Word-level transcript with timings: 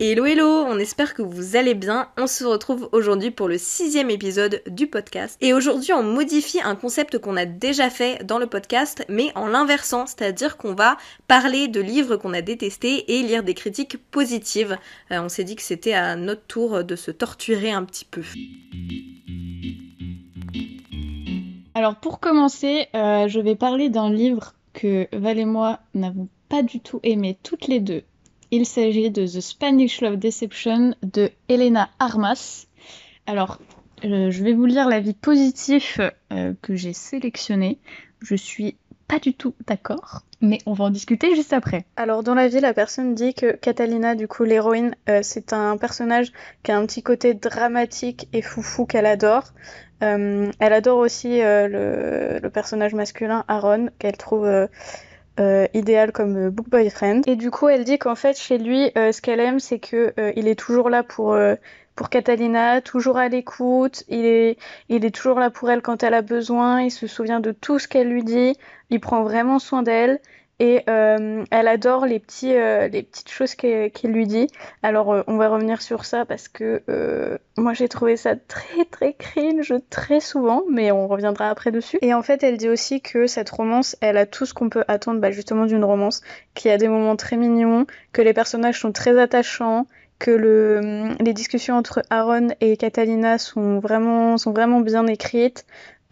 Hello 0.00 0.26
hello, 0.26 0.64
on 0.64 0.78
espère 0.78 1.12
que 1.12 1.22
vous 1.22 1.56
allez 1.56 1.74
bien. 1.74 2.06
On 2.16 2.28
se 2.28 2.44
retrouve 2.44 2.88
aujourd'hui 2.92 3.32
pour 3.32 3.48
le 3.48 3.58
sixième 3.58 4.10
épisode 4.10 4.62
du 4.68 4.86
podcast. 4.86 5.36
Et 5.40 5.52
aujourd'hui 5.52 5.92
on 5.92 6.04
modifie 6.04 6.60
un 6.62 6.76
concept 6.76 7.18
qu'on 7.18 7.36
a 7.36 7.46
déjà 7.46 7.90
fait 7.90 8.24
dans 8.24 8.38
le 8.38 8.46
podcast, 8.46 9.04
mais 9.08 9.32
en 9.34 9.48
l'inversant, 9.48 10.06
c'est-à-dire 10.06 10.56
qu'on 10.56 10.72
va 10.72 10.98
parler 11.26 11.66
de 11.66 11.80
livres 11.80 12.14
qu'on 12.16 12.32
a 12.32 12.42
détestés 12.42 13.12
et 13.12 13.24
lire 13.24 13.42
des 13.42 13.54
critiques 13.54 13.96
positives. 14.12 14.78
Euh, 15.10 15.20
on 15.20 15.28
s'est 15.28 15.42
dit 15.42 15.56
que 15.56 15.62
c'était 15.62 15.94
à 15.94 16.14
notre 16.14 16.42
tour 16.42 16.84
de 16.84 16.94
se 16.94 17.10
torturer 17.10 17.72
un 17.72 17.82
petit 17.82 18.04
peu. 18.04 18.22
Alors 21.74 21.96
pour 21.96 22.20
commencer, 22.20 22.86
euh, 22.94 23.26
je 23.26 23.40
vais 23.40 23.56
parler 23.56 23.88
d'un 23.88 24.12
livre 24.12 24.54
que 24.74 25.08
Val 25.12 25.40
et 25.40 25.44
moi 25.44 25.80
n'avons 25.94 26.28
pas 26.48 26.62
du 26.62 26.78
tout 26.78 27.00
aimé 27.02 27.36
toutes 27.42 27.66
les 27.66 27.80
deux 27.80 28.04
il 28.50 28.66
s'agit 28.66 29.10
de 29.10 29.26
The 29.26 29.40
Spanish 29.40 30.00
Love 30.00 30.16
Deception 30.16 30.94
de 31.02 31.30
Elena 31.48 31.90
Armas. 31.98 32.66
Alors, 33.26 33.58
euh, 34.04 34.30
je 34.30 34.42
vais 34.42 34.52
vous 34.52 34.66
lire 34.66 34.88
l'avis 34.88 35.14
positif 35.14 36.00
euh, 36.32 36.54
que 36.62 36.74
j'ai 36.74 36.92
sélectionné. 36.92 37.78
Je 38.20 38.34
suis 38.34 38.76
pas 39.06 39.18
du 39.18 39.34
tout 39.34 39.54
d'accord, 39.66 40.22
mais 40.40 40.58
on 40.66 40.72
va 40.72 40.86
en 40.86 40.90
discuter 40.90 41.34
juste 41.34 41.52
après. 41.52 41.84
Alors 41.96 42.22
dans 42.22 42.34
la 42.34 42.48
vie, 42.48 42.60
la 42.60 42.74
personne 42.74 43.14
dit 43.14 43.34
que 43.34 43.52
Catalina, 43.52 44.14
du 44.14 44.28
coup 44.28 44.44
l'héroïne, 44.44 44.94
euh, 45.08 45.20
c'est 45.22 45.52
un 45.52 45.76
personnage 45.76 46.32
qui 46.62 46.72
a 46.72 46.78
un 46.78 46.86
petit 46.86 47.02
côté 47.02 47.34
dramatique 47.34 48.28
et 48.32 48.42
foufou 48.42 48.86
qu'elle 48.86 49.06
adore. 49.06 49.52
elle 50.00 50.52
adore 50.60 50.98
aussi 50.98 51.38
le, 51.40 52.38
le, 52.40 52.50
personnage 52.50 52.94
masculin 52.94 53.44
Aaron, 53.48 53.88
qu'elle 53.98 54.16
trouve 54.16 54.68
euh, 55.38 55.66
idéal 55.74 56.12
comme 56.12 56.36
euh, 56.36 56.50
book 56.50 56.68
boyfriend. 56.68 57.22
Et 57.26 57.36
du 57.36 57.50
coup, 57.50 57.68
elle 57.68 57.84
dit 57.84 57.98
qu'en 57.98 58.14
fait, 58.14 58.38
chez 58.38 58.58
lui, 58.58 58.90
euh, 58.96 59.12
ce 59.12 59.20
qu'elle 59.20 59.40
aime, 59.40 59.60
c'est 59.60 59.78
que 59.78 60.12
il 60.36 60.48
est 60.48 60.58
toujours 60.58 60.90
là 60.90 61.02
pour 61.02 61.36
pour 61.94 62.10
Catalina, 62.10 62.80
toujours 62.80 63.18
à 63.18 63.28
l'écoute. 63.28 64.04
Il 64.08 64.24
est 64.24 64.58
il 64.88 65.04
est 65.04 65.14
toujours 65.14 65.38
là 65.40 65.50
pour 65.50 65.70
elle 65.70 65.82
quand 65.82 66.02
elle 66.02 66.14
a 66.14 66.22
besoin. 66.22 66.82
Il 66.82 66.90
se 66.90 67.06
souvient 67.06 67.40
de 67.40 67.52
tout 67.52 67.78
ce 67.78 67.88
qu'elle 67.88 68.08
lui 68.08 68.24
dit. 68.24 68.54
Il 68.90 69.00
prend 69.00 69.22
vraiment 69.22 69.58
soin 69.58 69.82
d'elle 69.82 70.20
et 70.60 70.82
euh, 70.88 71.44
elle 71.50 71.68
adore 71.68 72.06
les 72.06 72.18
petits 72.18 72.54
euh, 72.54 72.88
les 72.88 73.02
petites 73.02 73.30
choses 73.30 73.54
qu'il 73.54 74.10
lui 74.10 74.26
dit. 74.26 74.48
Alors 74.82 75.12
euh, 75.12 75.22
on 75.26 75.36
va 75.36 75.48
revenir 75.48 75.80
sur 75.82 76.04
ça 76.04 76.24
parce 76.24 76.48
que 76.48 76.82
moi 77.56 77.74
j'ai 77.74 77.88
trouvé 77.88 78.16
ça 78.16 78.34
très 78.36 78.84
très 78.84 79.14
cringe 79.14 79.74
très 79.90 80.20
souvent, 80.20 80.64
mais 80.68 80.90
on 80.90 81.06
reviendra 81.06 81.48
après 81.48 81.70
dessus. 81.70 81.98
Et 82.02 82.12
en 82.14 82.22
fait 82.22 82.42
elle 82.42 82.56
dit 82.56 82.68
aussi 82.68 83.00
que 83.00 83.26
cette 83.26 83.50
romance, 83.50 83.96
elle 84.00 84.16
a 84.16 84.26
tout 84.26 84.46
ce 84.46 84.54
qu'on 84.54 84.68
peut 84.68 84.84
attendre 84.88 85.20
bah, 85.20 85.30
justement 85.30 85.66
d'une 85.66 85.84
romance, 85.84 86.22
qu'il 86.54 86.70
y 86.70 86.74
a 86.74 86.78
des 86.78 86.88
moments 86.88 87.16
très 87.16 87.36
mignons, 87.36 87.86
que 88.12 88.22
les 88.22 88.32
personnages 88.32 88.80
sont 88.80 88.92
très 88.92 89.18
attachants, 89.18 89.86
que 90.18 90.30
le, 90.30 91.14
les 91.22 91.32
discussions 91.32 91.76
entre 91.76 92.02
Aaron 92.10 92.48
et 92.60 92.76
Catalina 92.76 93.38
sont 93.38 93.78
vraiment, 93.78 94.36
sont 94.36 94.52
vraiment 94.52 94.80
bien 94.80 95.06
écrites, 95.06 95.64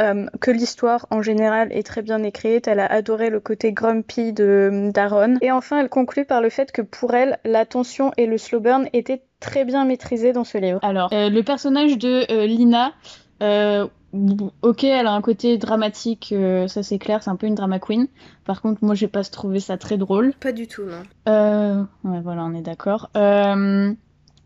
euh, 0.02 0.27
que 0.41 0.50
l'histoire 0.50 1.06
en 1.11 1.22
général 1.22 1.69
est 1.72 1.86
très 1.86 2.02
bien 2.02 2.22
écrite. 2.22 2.69
Elle 2.69 2.80
a 2.80 2.86
adoré 2.86 3.30
le 3.30 3.41
côté 3.41 3.72
grumpy 3.72 4.33
de 4.33 4.91
d'Aaron. 4.92 5.36
Et 5.41 5.50
enfin, 5.50 5.80
elle 5.80 5.89
conclut 5.89 6.25
par 6.25 6.42
le 6.42 6.50
fait 6.50 6.70
que 6.70 6.83
pour 6.83 7.14
elle, 7.14 7.39
la 7.44 7.64
tension 7.64 8.12
et 8.17 8.27
le 8.27 8.36
slow 8.36 8.61
burn 8.61 8.89
étaient 8.92 9.22
très 9.41 9.64
bien 9.64 9.84
maîtrisés 9.84 10.33
dans 10.33 10.44
ce 10.44 10.58
livre. 10.58 10.80
Alors, 10.83 11.11
euh, 11.12 11.30
le 11.30 11.42
personnage 11.42 11.97
de 11.97 12.30
euh, 12.30 12.47
Lina, 12.47 12.92
ok, 14.62 14.84
elle 14.84 15.06
a 15.06 15.12
un 15.12 15.22
côté 15.22 15.56
dramatique, 15.56 16.34
ça 16.69 16.83
c'est 16.83 16.98
clair, 16.98 17.22
c'est 17.22 17.30
un 17.30 17.36
peu 17.36 17.47
une 17.47 17.55
drama 17.55 17.78
queen. 17.78 18.08
Par 18.44 18.62
contre, 18.62 18.84
moi 18.84 18.94
j'ai 18.94 19.08
pas 19.08 19.24
trouvé 19.24 19.61
ça 19.61 19.77
très 19.78 19.97
drôle. 19.97 20.34
Pas 20.41 20.52
du 20.52 20.67
tout, 20.69 20.84
non. 20.84 21.86
ouais, 22.05 22.20
voilà, 22.22 22.44
on 22.44 22.55
est 22.55 22.62
d'accord. 22.62 23.11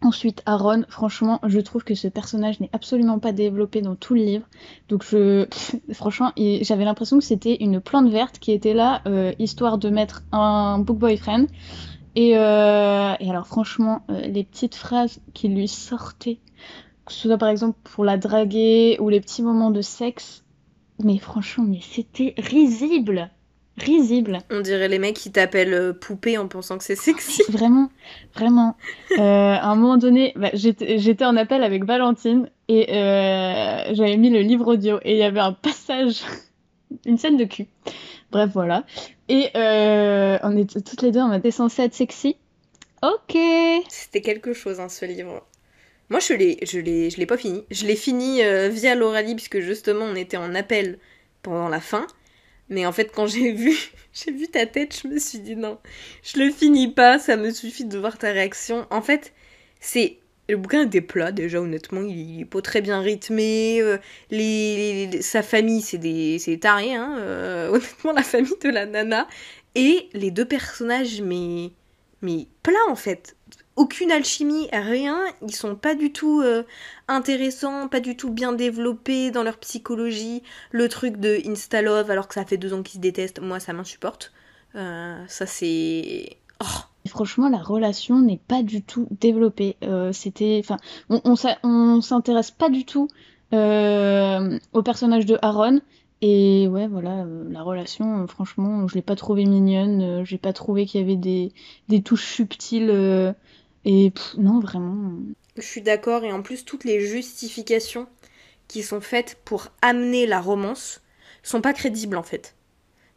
Ensuite, 0.02 0.42
Aaron, 0.46 0.84
franchement, 0.88 1.40
je 1.46 1.60
trouve 1.60 1.84
que 1.84 1.94
ce 1.94 2.08
personnage 2.08 2.58
n'est 2.60 2.70
absolument 2.72 3.18
pas 3.18 3.32
développé 3.32 3.82
dans 3.82 3.96
tout 3.96 4.14
le 4.14 4.22
livre. 4.22 4.46
Donc, 4.88 5.04
je, 5.04 5.46
franchement, 5.92 6.32
j'avais 6.36 6.84
l'impression 6.84 7.18
que 7.18 7.24
c'était 7.24 7.56
une 7.56 7.80
plante 7.80 8.08
verte 8.08 8.39
qui 8.39 8.52
était 8.52 8.72
là, 8.72 9.02
euh, 9.06 9.33
histoire 9.39 9.77
de 9.77 9.90
mettre 9.90 10.22
un 10.33 10.78
book 10.78 10.98
boyfriend. 10.98 11.46
Et, 12.16 12.36
euh, 12.36 13.14
et 13.20 13.30
alors, 13.30 13.46
franchement, 13.46 14.02
euh, 14.08 14.22
les 14.22 14.42
petites 14.42 14.74
phrases 14.74 15.20
qui 15.34 15.48
lui 15.48 15.68
sortaient, 15.68 16.39
que 17.05 17.12
ce 17.12 17.28
soit 17.28 17.39
par 17.39 17.50
exemple 17.50 17.78
pour 17.84 18.05
la 18.05 18.16
draguer 18.16 18.96
ou 19.00 19.10
les 19.10 19.20
petits 19.20 19.42
moments 19.42 19.70
de 19.70 19.83
sexe, 19.83 20.44
mais 20.98 21.18
franchement, 21.18 21.64
mais 21.64 21.80
c'était 21.83 22.34
risible 22.39 23.30
risible. 23.80 24.39
On 24.51 24.61
dirait 24.61 24.89
les 24.89 24.98
mecs 24.98 25.17
qui 25.17 25.33
t'appellent 25.33 25.74
euh, 25.74 25.92
poupée 25.92 26.39
en 26.39 26.48
pensant 26.48 26.79
que 26.79 26.85
c'est 26.85 26.96
sexy. 26.96 27.42
Vraiment, 27.48 27.91
vraiment. 28.35 28.77
Euh, 29.13 29.18
à 29.18 29.67
un 29.67 29.74
moment 29.74 29.96
donné, 29.96 30.33
bah, 30.36 30.51
j'étais 30.52 31.24
en 31.24 31.36
appel 31.36 31.63
avec 31.63 31.85
Valentine 31.85 32.48
et 32.69 32.95
euh, 32.95 33.95
j'avais 33.95 34.17
mis 34.17 34.30
le 34.30 34.40
livre 34.40 34.74
audio 34.74 34.98
et 35.02 35.13
il 35.13 35.19
y 35.19 35.23
avait 35.23 35.40
un 35.40 35.52
passage, 35.52 36.23
une 37.07 37.19
scène 37.19 37.36
de 37.36 37.45
cul. 37.45 37.67
Bref, 38.30 38.51
voilà. 38.52 38.85
Et 39.29 39.51
on 39.55 40.57
était 40.57 40.80
toutes 40.80 41.02
les 41.02 41.11
deux, 41.11 41.20
on 41.20 41.33
était 41.33 41.51
censé 41.51 41.83
être 41.83 41.95
sexy. 41.95 42.36
Ok. 43.02 43.36
C'était 43.89 44.20
quelque 44.20 44.52
chose, 44.52 44.79
hein, 44.80 44.89
ce 44.89 45.05
livre. 45.05 45.46
Moi, 46.11 46.20
je 46.20 46.35
l'ai, 46.35 46.58
je 46.63 46.79
l'ai, 46.79 47.11
je 47.11 47.19
l'ai 47.19 47.27
pas 47.27 47.36
fini. 47.36 47.64
Je 47.70 47.86
l'ai 47.86 47.96
fini 47.96 48.40
via 48.70 48.95
l'oralie 48.95 49.35
puisque 49.35 49.61
justement 49.61 50.05
on 50.05 50.14
était 50.14 50.36
en 50.36 50.55
appel 50.55 50.98
pendant 51.42 51.69
la 51.69 51.80
fin. 51.80 52.07
Mais 52.70 52.86
en 52.86 52.92
fait, 52.92 53.13
quand 53.14 53.27
j'ai 53.27 53.53
vu, 53.63 53.77
j'ai 54.13 54.33
vu 54.33 54.48
ta 54.48 54.67
tête, 54.67 54.98
je 55.03 55.08
me 55.08 55.19
suis 55.19 55.41
dit 55.41 55.57
non, 55.57 55.79
je 56.23 56.39
le 56.39 56.51
finis 56.51 56.89
pas, 56.89 57.19
ça 57.19 57.36
me 57.36 57.51
suffit 57.51 57.85
de 57.85 57.98
voir 57.98 58.19
ta 58.19 58.33
réaction. 58.33 58.86
En 58.91 59.03
fait, 59.03 59.33
c'est 59.81 60.19
le 60.51 60.57
bouquin 60.57 60.85
était 60.85 61.01
plat 61.01 61.33
déjà 61.33 61.61
honnêtement, 61.61 62.03
il 62.03 62.41
est 62.41 62.45
pas 62.45 62.61
très 62.61 62.81
bien 62.81 63.01
rythmé. 63.01 63.81
Euh, 63.81 63.98
les, 64.31 65.23
sa 65.23 65.42
famille 65.42 65.81
c'est 65.81 65.98
des 65.98 66.39
c'est 66.39 66.64
hein. 66.67 67.17
Euh, 67.20 67.69
honnêtement 67.73 68.13
la 68.13 68.23
famille 68.23 68.58
de 68.63 68.69
la 68.69 68.87
nana 68.87 69.29
et 69.75 70.08
les 70.13 70.31
deux 70.31 70.45
personnages 70.45 71.23
mais 71.23 71.70
mais 72.23 72.48
plat 72.63 72.79
en 72.89 72.97
fait 72.97 73.37
aucune 73.80 74.13
alchimie, 74.13 74.68
rien. 74.73 75.18
Ils 75.41 75.55
sont 75.55 75.74
pas 75.74 75.95
du 75.95 76.13
tout 76.13 76.42
euh, 76.42 76.64
intéressants, 77.08 77.89
pas 77.89 78.01
du 78.01 78.14
tout 78.14 78.30
bien 78.30 78.52
développés 78.52 79.30
dans 79.30 79.42
leur 79.42 79.57
psychologie. 79.57 80.42
Le 80.70 80.86
truc 80.91 81.17
de 81.17 81.41
Insta 81.46 81.80
Love, 81.80 82.11
alors 82.11 82.29
que 82.29 82.35
ça 82.35 82.45
fait 82.45 82.58
deux 82.58 82.74
ans 82.74 82.83
qu'ils 82.83 82.96
se 82.96 83.01
détestent, 83.01 83.40
moi 83.40 83.58
ça 83.58 83.73
m'insupporte. 83.73 84.33
Euh, 84.74 85.24
ça 85.29 85.46
c'est. 85.46 86.36
Oh. 86.61 86.80
Franchement, 87.08 87.48
la 87.48 87.63
relation 87.63 88.19
n'est 88.19 88.40
pas 88.46 88.63
du 88.63 88.83
tout 88.83 89.08
développée. 89.11 89.79
Euh, 89.83 90.13
c'était, 90.13 90.61
enfin, 90.63 90.77
on, 91.08 92.02
s'intéresse 92.02 92.51
pas 92.51 92.69
du 92.69 92.85
tout 92.85 93.08
au 93.52 94.83
personnage 94.83 95.24
de 95.24 95.39
Aaron. 95.40 95.80
Et 96.20 96.69
ouais, 96.69 96.86
voilà, 96.86 97.24
la 97.48 97.63
relation, 97.63 98.27
franchement, 98.27 98.86
je 98.86 98.96
l'ai 98.96 99.02
pas 99.02 99.17
trouvée 99.17 99.46
mignonne. 99.46 100.23
J'ai 100.27 100.36
pas 100.36 100.52
trouvé 100.52 100.85
qu'il 100.85 101.01
y 101.01 101.05
avait 101.05 101.17
des 101.17 102.02
touches 102.02 102.27
subtiles 102.27 103.35
et 103.85 104.13
non, 104.36 104.61
vraiment. 104.61 105.13
Je 105.57 105.63
suis 105.63 105.83
d'accord, 105.83 106.24
et 106.24 106.33
en 106.33 106.42
plus, 106.42 106.64
toutes 106.64 106.85
les 106.85 107.01
justifications 107.01 108.07
qui 108.68 108.83
sont 108.83 109.01
faites 109.01 109.39
pour 109.45 109.68
amener 109.83 110.27
la 110.27 110.41
romance 110.41 111.01
sont 111.42 111.61
pas 111.61 111.73
crédibles 111.73 112.17
en 112.17 112.23
fait. 112.23 112.55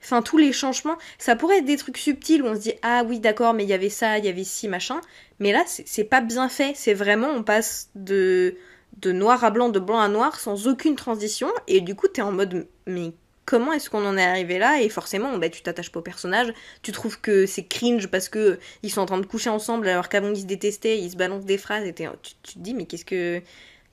Enfin, 0.02 0.22
tous 0.22 0.38
les 0.38 0.52
changements, 0.52 0.98
ça 1.18 1.36
pourrait 1.36 1.60
être 1.60 1.66
des 1.66 1.78
trucs 1.78 1.98
subtils 1.98 2.42
où 2.42 2.48
on 2.48 2.56
se 2.56 2.60
dit 2.60 2.74
ah 2.82 3.04
oui 3.08 3.20
d'accord, 3.20 3.54
mais 3.54 3.64
il 3.64 3.70
y 3.70 3.74
avait 3.74 3.90
ça, 3.90 4.18
il 4.18 4.26
y 4.26 4.30
avait 4.30 4.44
ci 4.44 4.68
machin. 4.68 5.00
Mais 5.40 5.52
là, 5.52 5.64
c'est 5.68 6.04
pas 6.04 6.22
bien 6.22 6.50
fait. 6.50 6.74
C'est 6.76 6.94
vraiment 6.94 7.30
on 7.30 7.44
passe 7.44 7.90
de 7.96 8.58
de 9.00 9.12
noir 9.12 9.44
à 9.44 9.50
blanc, 9.50 9.70
de 9.70 9.80
blanc 9.80 10.00
à 10.00 10.08
noir, 10.08 10.40
sans 10.40 10.68
aucune 10.68 10.96
transition, 10.96 11.50
et 11.68 11.82
du 11.82 11.96
coup 11.96 12.08
t'es 12.08 12.22
en 12.22 12.32
mode 12.32 12.68
mais 12.86 13.14
comment 13.46 13.74
est-ce 13.74 13.90
qu'on 13.90 14.06
en 14.06 14.18
est 14.18 14.24
arrivé 14.24 14.58
là 14.58 14.82
et 14.82 14.90
forcément 14.90 15.38
bah, 15.38 15.50
tu 15.50 15.62
t'attaches 15.62 15.92
pas 15.92 16.00
au 16.00 16.04
personnage 16.04 16.54
tu 16.82 16.92
trouves 16.92 17.20
que 17.20 17.46
c'est 17.46 17.64
cringe 17.64 18.08
parce 18.08 18.30
que 18.30 18.60
ils 18.84 18.92
sont 18.92 19.02
en 19.02 19.06
train 19.06 19.18
de 19.18 19.26
coucher 19.26 19.50
ensemble 19.50 19.88
alors 19.88 20.10
qu'avant 20.10 20.30
ils 20.30 20.42
se 20.42 20.46
détestaient 20.46 21.00
ils 21.00 21.12
se 21.12 21.18
balancent 21.18 21.46
des 21.46 21.58
phrases 21.58 21.86
et 21.86 21.94
tu, 21.94 22.06
te 22.36 22.60
dis 22.60 22.74
mais 22.74 22.86
qu'est-ce 22.86 23.06
que 23.06 23.42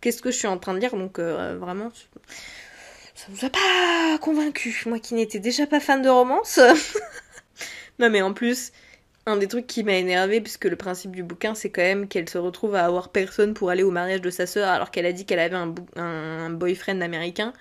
qu'est-ce 0.00 0.22
que 0.22 0.30
je 0.30 0.36
suis 0.36 0.48
en 0.48 0.58
train 0.58 0.74
de 0.74 0.78
lire 0.78 0.94
donc 0.96 1.18
euh, 1.18 1.56
vraiment 1.58 1.90
ça 3.14 3.26
nous 3.28 3.44
a 3.44 3.50
pas 3.50 4.18
convaincu 4.18 4.84
moi 4.86 4.98
qui 4.98 5.14
n'étais 5.14 5.40
déjà 5.40 5.66
pas 5.66 5.80
fan 5.80 6.02
de 6.02 6.08
romance. 6.08 6.58
Non 7.98 8.08
mais 8.08 8.22
en 8.22 8.32
plus 8.32 8.72
un 9.26 9.36
des 9.36 9.46
trucs 9.46 9.66
qui 9.66 9.84
m'a 9.84 9.92
énervé 9.92 10.40
puisque 10.40 10.64
le 10.64 10.76
principe 10.76 11.14
du 11.14 11.22
bouquin 11.22 11.54
c'est 11.54 11.68
quand 11.68 11.82
même 11.82 12.08
qu'elle 12.08 12.30
se 12.30 12.38
retrouve 12.38 12.74
à 12.74 12.86
avoir 12.86 13.10
personne 13.10 13.52
pour 13.52 13.68
aller 13.68 13.82
au 13.82 13.90
mariage 13.90 14.22
de 14.22 14.30
sa 14.30 14.46
sœur 14.46 14.70
alors 14.70 14.90
qu'elle 14.90 15.04
a 15.04 15.12
dit 15.12 15.26
qu'elle 15.26 15.38
avait 15.38 15.56
un, 15.56 15.74
un 15.96 16.48
boyfriend 16.48 17.02
américain 17.02 17.52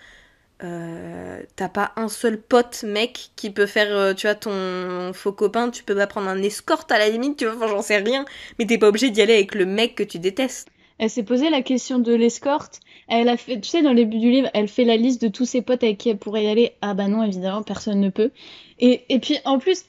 euh, 0.61 1.41
t'as 1.55 1.69
pas 1.69 1.93
un 1.95 2.09
seul 2.09 2.41
pote 2.41 2.83
mec 2.83 3.31
qui 3.37 3.49
peut 3.49 3.65
faire 3.65 3.95
euh, 3.95 4.13
tu 4.13 4.27
vois 4.27 4.35
ton 4.35 5.13
faux 5.13 5.31
copain. 5.31 5.69
Tu 5.69 5.83
peux 5.83 5.95
pas 5.95 6.07
prendre 6.07 6.27
un 6.27 6.41
escorte 6.41 6.91
à 6.91 6.99
la 6.99 7.09
limite 7.09 7.37
tu 7.37 7.45
vois. 7.45 7.55
Enfin 7.55 7.67
j'en 7.67 7.81
sais 7.81 7.97
rien. 7.97 8.25
Mais 8.57 8.65
t'es 8.65 8.77
pas 8.77 8.89
obligé 8.89 9.09
d'y 9.09 9.21
aller 9.21 9.35
avec 9.35 9.55
le 9.55 9.65
mec 9.65 9.95
que 9.95 10.03
tu 10.03 10.19
détestes. 10.19 10.69
Elle 10.97 11.09
s'est 11.09 11.23
posé 11.23 11.49
la 11.49 11.61
question 11.61 11.99
de 11.99 12.13
l'escorte. 12.13 12.81
Elle 13.07 13.29
a 13.29 13.37
fait 13.37 13.59
tu 13.61 13.69
sais 13.69 13.81
dans 13.81 13.91
le 13.91 13.95
début 13.95 14.19
du 14.19 14.31
livre 14.31 14.49
elle 14.53 14.67
fait 14.67 14.83
la 14.83 14.97
liste 14.97 15.21
de 15.21 15.29
tous 15.29 15.45
ses 15.45 15.61
potes 15.61 15.83
avec 15.83 15.97
qui 15.97 16.09
elle 16.09 16.17
pourrait 16.17 16.43
y 16.43 16.49
aller. 16.49 16.73
Ah 16.81 16.93
bah 16.93 17.07
non 17.07 17.23
évidemment 17.23 17.63
personne 17.63 18.01
ne 18.01 18.09
peut. 18.09 18.31
Et, 18.79 19.03
et 19.07 19.19
puis 19.19 19.37
en 19.45 19.59
plus 19.59 19.85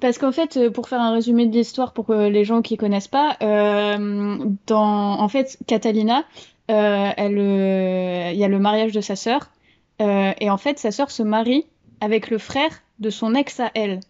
parce 0.00 0.16
qu'en 0.16 0.32
fait, 0.32 0.56
euh, 0.56 0.70
pour 0.70 0.88
faire 0.88 1.00
un 1.00 1.12
résumé 1.12 1.46
de 1.46 1.52
l'histoire 1.52 1.92
pour 1.92 2.14
les 2.14 2.44
gens 2.44 2.62
qui 2.62 2.78
connaissent 2.78 3.08
pas, 3.08 3.36
dans, 3.40 5.20
en 5.20 5.28
fait, 5.28 5.58
Catalina, 5.66 6.24
elle, 6.68 7.38
il 8.32 8.38
y 8.38 8.44
a 8.44 8.48
le 8.48 8.58
mariage 8.60 8.92
de 8.92 9.00
sa 9.02 9.16
sœur, 9.16 9.50
et 10.00 10.50
en 10.50 10.56
fait, 10.56 10.78
sa 10.78 10.90
sœur 10.90 11.10
se 11.10 11.22
marie 11.22 11.66
avec 12.00 12.30
le 12.30 12.38
frère 12.38 12.70
de 12.98 13.10
son 13.10 13.34
ex 13.34 13.60
à 13.60 13.70
elle. 13.74 14.00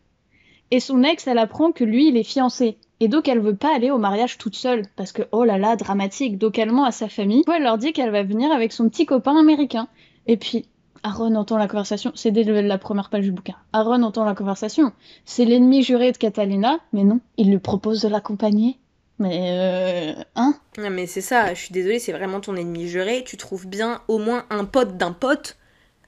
Et 0.70 0.80
son 0.80 1.02
ex, 1.02 1.26
elle 1.26 1.38
apprend 1.38 1.72
que 1.72 1.84
lui, 1.84 2.08
il 2.08 2.16
est 2.16 2.24
fiancé. 2.24 2.78
Et 3.00 3.08
donc, 3.08 3.28
elle 3.28 3.40
veut 3.40 3.56
pas 3.56 3.74
aller 3.74 3.90
au 3.90 3.98
mariage 3.98 4.38
toute 4.38 4.54
seule, 4.54 4.84
parce 4.94 5.10
que, 5.10 5.22
oh 5.32 5.44
là 5.44 5.58
là, 5.58 5.74
dramatique. 5.74 6.38
Donc, 6.38 6.58
elle 6.58 6.70
ment 6.70 6.84
à 6.84 6.92
sa 6.92 7.08
famille. 7.08 7.42
elle 7.52 7.62
leur 7.62 7.78
dit 7.78 7.92
qu'elle 7.92 8.10
va 8.10 8.22
venir 8.22 8.52
avec 8.52 8.72
son 8.72 8.88
petit 8.88 9.06
copain 9.06 9.36
américain. 9.36 9.88
Et 10.26 10.36
puis, 10.36 10.66
Aaron 11.02 11.34
entend 11.34 11.56
la 11.56 11.66
conversation, 11.66 12.12
c'est 12.14 12.30
dès 12.30 12.44
la 12.44 12.78
première 12.78 13.08
page 13.08 13.24
du 13.24 13.32
bouquin. 13.32 13.56
Aaron 13.72 14.02
entend 14.02 14.24
la 14.24 14.34
conversation. 14.34 14.92
C'est 15.24 15.44
l'ennemi 15.44 15.82
juré 15.82 16.12
de 16.12 16.18
Catalina, 16.18 16.78
mais 16.92 17.04
non, 17.04 17.20
il 17.38 17.50
lui 17.50 17.58
propose 17.58 18.02
de 18.02 18.08
l'accompagner. 18.08 18.78
Mais 19.18 19.48
euh, 19.50 20.22
hein? 20.36 20.54
Non 20.78 20.88
mais 20.88 21.06
c'est 21.06 21.20
ça, 21.20 21.52
je 21.52 21.60
suis 21.60 21.72
désolée, 21.72 21.98
c'est 21.98 22.12
vraiment 22.12 22.40
ton 22.40 22.56
ennemi 22.56 22.86
juré. 22.86 23.22
Tu 23.24 23.36
trouves 23.36 23.66
bien 23.66 24.00
au 24.08 24.18
moins 24.18 24.44
un 24.48 24.64
pote 24.64 24.96
d'un 24.96 25.12
pote 25.12 25.58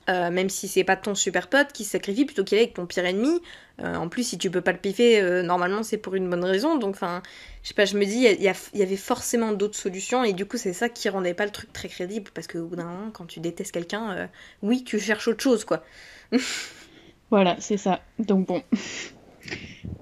euh, 0.09 0.31
même 0.31 0.49
si 0.49 0.69
c'est 0.69 0.85
pas 0.85 0.97
ton 0.97 1.15
super 1.15 1.49
pote 1.49 1.73
qui 1.73 1.85
se 1.85 1.91
sacrifie 1.91 2.25
plutôt 2.25 2.45
qu'il 2.45 2.59
est 2.59 2.63
avec 2.63 2.75
ton 2.75 2.87
pire 2.87 3.05
ennemi. 3.05 3.41
Euh, 3.81 3.95
en 3.95 4.09
plus, 4.09 4.25
si 4.25 4.39
tu 4.39 4.51
peux 4.51 4.61
pas 4.61 4.73
le 4.73 4.79
piffer, 4.79 5.21
euh, 5.21 5.43
normalement 5.43 5.83
c'est 5.83 5.99
pour 5.99 6.15
une 6.15 6.29
bonne 6.29 6.45
raison. 6.45 6.77
Donc, 6.77 6.95
enfin, 6.95 7.23
je 7.63 7.69
sais 7.69 7.75
pas, 7.75 7.85
je 7.85 7.97
me 7.97 8.05
dis, 8.05 8.27
il 8.27 8.43
y, 8.43 8.83
avait 8.83 8.97
forcément 8.97 9.53
d'autres 9.53 9.77
solutions 9.77 10.25
et 10.25 10.33
du 10.33 10.47
coup, 10.47 10.57
c'est 10.57 10.73
ça 10.73 10.89
qui 10.89 11.09
rendait 11.09 11.35
pas 11.35 11.45
le 11.45 11.53
truc 11.53 11.73
très 11.73 11.89
crédible 11.89 12.31
parce 12.35 12.47
qu'au 12.47 12.67
bout 12.67 12.77
d'un 12.77 12.85
moment, 12.85 13.11
quand 13.13 13.27
tu 13.27 13.41
détestes 13.41 13.73
quelqu'un, 13.73 14.29
oui, 14.63 14.85
tu 14.85 14.99
cherches 14.99 15.29
autre 15.29 15.43
chose, 15.43 15.65
quoi. 15.65 15.85
voilà, 17.31 17.57
c'est 17.61 17.77
ça. 17.77 18.01
Donc, 18.19 18.47
bon. 18.47 18.63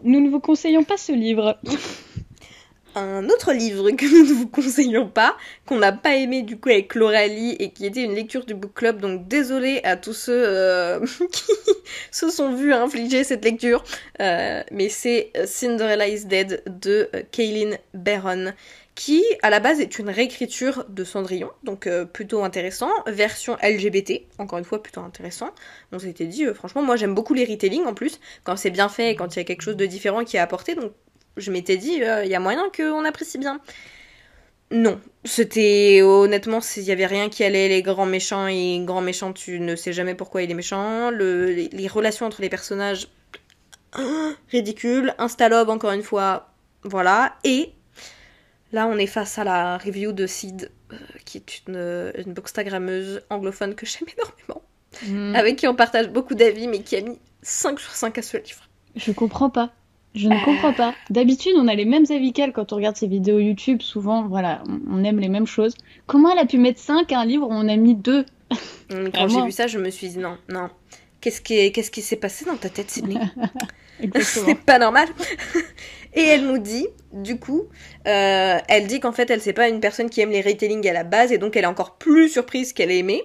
Nous 0.02 0.20
ne 0.20 0.30
vous 0.30 0.40
conseillons 0.40 0.84
pas 0.84 0.96
ce 0.96 1.12
livre. 1.12 1.58
un 2.94 3.28
autre 3.28 3.52
livre 3.52 3.90
que 3.92 4.04
nous 4.04 4.28
ne 4.28 4.34
vous 4.34 4.48
conseillons 4.48 5.08
pas, 5.08 5.36
qu'on 5.66 5.78
n'a 5.78 5.92
pas 5.92 6.16
aimé 6.16 6.42
du 6.42 6.58
coup 6.58 6.70
avec 6.70 6.94
Loralie 6.94 7.56
et 7.58 7.70
qui 7.70 7.86
était 7.86 8.02
une 8.02 8.14
lecture 8.14 8.44
du 8.44 8.54
book 8.54 8.74
club. 8.74 9.00
Donc 9.00 9.28
désolé 9.28 9.80
à 9.84 9.96
tous 9.96 10.12
ceux 10.12 10.42
euh, 10.46 11.00
qui 11.32 11.52
se 12.10 12.30
sont 12.30 12.54
vus 12.54 12.72
infliger 12.72 13.24
cette 13.24 13.44
lecture, 13.44 13.84
euh, 14.20 14.62
mais 14.70 14.88
c'est 14.88 15.32
Cinderella 15.46 16.08
is 16.08 16.24
Dead 16.26 16.62
de 16.66 17.08
euh, 17.14 17.22
Kaylin 17.30 17.76
Barron 17.94 18.52
qui 18.96 19.24
à 19.40 19.48
la 19.48 19.60
base 19.60 19.80
est 19.80 19.98
une 19.98 20.10
réécriture 20.10 20.84
de 20.90 21.04
Cendrillon, 21.04 21.50
donc 21.62 21.88
plutôt 22.12 22.44
intéressant, 22.44 22.90
version 23.06 23.56
LGBT, 23.62 24.24
encore 24.36 24.58
une 24.58 24.64
fois 24.64 24.82
plutôt 24.82 25.00
intéressant. 25.00 25.54
On 25.92 25.98
s'était 25.98 26.26
dit, 26.26 26.44
franchement, 26.52 26.82
moi 26.82 26.96
j'aime 26.96 27.14
beaucoup 27.14 27.32
les 27.32 27.46
retelling 27.46 27.86
en 27.86 27.94
plus, 27.94 28.20
quand 28.44 28.56
c'est 28.56 28.68
bien 28.68 28.90
fait 28.90 29.12
et 29.12 29.16
quand 29.16 29.34
il 29.34 29.38
y 29.38 29.42
a 29.42 29.44
quelque 29.44 29.62
chose 29.62 29.76
de 29.76 29.86
différent 29.86 30.22
qui 30.24 30.36
est 30.36 30.40
apporté, 30.40 30.74
donc 30.74 30.92
je 31.40 31.50
m'étais 31.50 31.76
dit, 31.76 31.94
il 31.96 32.04
euh, 32.04 32.24
y 32.24 32.34
a 32.34 32.40
moyen 32.40 32.70
qu'on 32.74 33.04
apprécie 33.04 33.38
bien. 33.38 33.60
Non, 34.72 35.00
c'était 35.24 36.00
honnêtement, 36.00 36.60
il 36.76 36.84
y 36.84 36.92
avait 36.92 37.06
rien 37.06 37.28
qui 37.28 37.42
allait, 37.42 37.68
les 37.68 37.82
grands 37.82 38.06
méchants 38.06 38.46
et 38.46 38.80
grands 38.84 39.00
méchants, 39.00 39.32
tu 39.32 39.58
ne 39.58 39.74
sais 39.74 39.92
jamais 39.92 40.14
pourquoi 40.14 40.42
il 40.42 40.50
est 40.50 40.54
méchant, 40.54 41.10
le, 41.10 41.50
les, 41.50 41.88
relations 41.88 42.24
entre 42.26 42.40
les 42.40 42.48
personnages, 42.48 43.08
ridicule, 44.48 45.12
Instalob 45.18 45.70
encore 45.70 45.90
une 45.90 46.04
fois, 46.04 46.52
voilà, 46.84 47.36
et 47.42 47.72
là 48.70 48.86
on 48.86 48.96
est 48.96 49.08
face 49.08 49.38
à 49.38 49.44
la 49.44 49.76
review 49.76 50.12
de 50.12 50.28
Sid, 50.28 50.70
euh, 50.92 50.96
qui 51.24 51.38
est 51.38 51.62
une, 51.66 52.12
une 52.24 52.32
bookstagrammeuse 52.32 53.22
anglophone 53.28 53.74
que 53.74 53.86
j'aime 53.86 54.06
énormément, 54.16 54.62
hmm. 55.08 55.34
avec 55.34 55.56
qui 55.56 55.66
on 55.66 55.74
partage 55.74 56.10
beaucoup 56.10 56.36
d'avis, 56.36 56.68
mais 56.68 56.82
qui 56.82 56.94
a 56.94 57.00
mis 57.00 57.18
5 57.42 57.80
sur 57.80 57.92
5 57.92 58.18
à 58.18 58.22
ce 58.22 58.36
livre. 58.36 58.68
Je 58.94 59.10
comprends 59.10 59.50
pas. 59.50 59.72
Je 60.14 60.28
ne 60.28 60.44
comprends 60.44 60.72
pas. 60.72 60.94
D'habitude, 61.08 61.52
on 61.56 61.68
a 61.68 61.74
les 61.74 61.84
mêmes 61.84 62.06
avis 62.10 62.32
qu'elle 62.32 62.52
quand 62.52 62.72
on 62.72 62.76
regarde 62.76 62.96
ses 62.96 63.06
vidéos 63.06 63.38
YouTube. 63.38 63.80
Souvent, 63.80 64.26
voilà, 64.26 64.62
on, 64.90 65.04
aime 65.04 65.20
les 65.20 65.28
mêmes 65.28 65.46
choses. 65.46 65.74
Comment 66.06 66.32
elle 66.32 66.38
a 66.38 66.46
pu 66.46 66.58
mettre 66.58 66.80
5 66.80 67.12
à 67.12 67.20
un 67.20 67.24
livre 67.24 67.46
où 67.48 67.52
on 67.52 67.68
a 67.68 67.76
mis 67.76 67.94
2 67.94 68.24
Quand 69.14 69.28
j'ai 69.28 69.42
vu 69.42 69.52
ça, 69.52 69.66
je 69.68 69.78
me 69.78 69.90
suis 69.90 70.08
dit 70.08 70.18
non, 70.18 70.36
non. 70.48 70.68
Qu'est-ce 71.20 71.40
qui, 71.40 71.70
qu'est-ce 71.70 71.90
qui 71.90 72.02
s'est 72.02 72.16
passé 72.16 72.44
dans 72.44 72.56
ta 72.56 72.70
tête, 72.70 72.90
Sydney 72.90 73.20
C'est 74.22 74.58
pas 74.58 74.78
normal. 74.78 75.08
Et 76.14 76.22
elle 76.22 76.46
nous 76.46 76.58
dit, 76.58 76.88
du 77.12 77.38
coup, 77.38 77.68
euh, 78.08 78.58
elle 78.68 78.86
dit 78.88 78.98
qu'en 78.98 79.12
fait, 79.12 79.30
elle 79.30 79.40
c'est 79.40 79.52
pas 79.52 79.68
une 79.68 79.78
personne 79.78 80.10
qui 80.10 80.20
aime 80.20 80.30
les 80.30 80.40
retellings 80.40 80.88
à 80.88 80.92
la 80.92 81.04
base, 81.04 81.30
et 81.30 81.38
donc 81.38 81.56
elle 81.56 81.62
est 81.62 81.68
encore 81.68 81.98
plus 81.98 82.28
surprise 82.28 82.72
qu'elle 82.72 82.90
ait 82.90 82.98
aimé. 82.98 83.22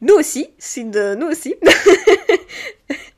Nous 0.00 0.14
aussi, 0.14 0.48
Sid, 0.58 0.96
nous 1.18 1.26
aussi. 1.26 1.56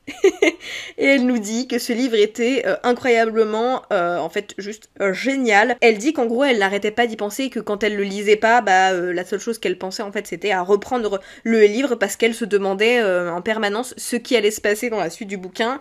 et 0.97 1.05
elle 1.05 1.25
nous 1.25 1.37
dit 1.37 1.67
que 1.67 1.79
ce 1.79 1.93
livre 1.93 2.15
était 2.15 2.63
euh, 2.65 2.75
incroyablement, 2.83 3.83
euh, 3.91 4.17
en 4.17 4.29
fait, 4.29 4.53
juste 4.57 4.89
euh, 4.99 5.13
génial. 5.13 5.75
Elle 5.81 5.97
dit 5.97 6.13
qu'en 6.13 6.25
gros, 6.25 6.43
elle 6.43 6.59
n'arrêtait 6.59 6.91
pas 6.91 7.07
d'y 7.07 7.17
penser 7.17 7.43
et 7.43 7.49
que 7.49 7.59
quand 7.59 7.83
elle 7.83 7.95
le 7.95 8.03
lisait 8.03 8.35
pas, 8.35 8.61
bah, 8.61 8.93
la 8.93 9.25
seule 9.25 9.39
chose 9.39 9.59
qu'elle 9.59 9.77
pensait, 9.77 10.03
en 10.03 10.11
fait, 10.11 10.27
c'était 10.27 10.51
à 10.51 10.61
reprendre 10.61 11.19
le 11.43 11.61
livre 11.61 11.95
parce 11.95 12.15
qu'elle 12.15 12.33
se 12.33 12.45
demandait 12.45 13.01
en 13.03 13.41
permanence 13.41 13.93
ce 13.97 14.15
qui 14.15 14.35
allait 14.35 14.51
se 14.51 14.61
passer 14.61 14.89
dans 14.89 14.99
la 14.99 15.09
suite 15.09 15.29
du 15.29 15.37
bouquin. 15.37 15.79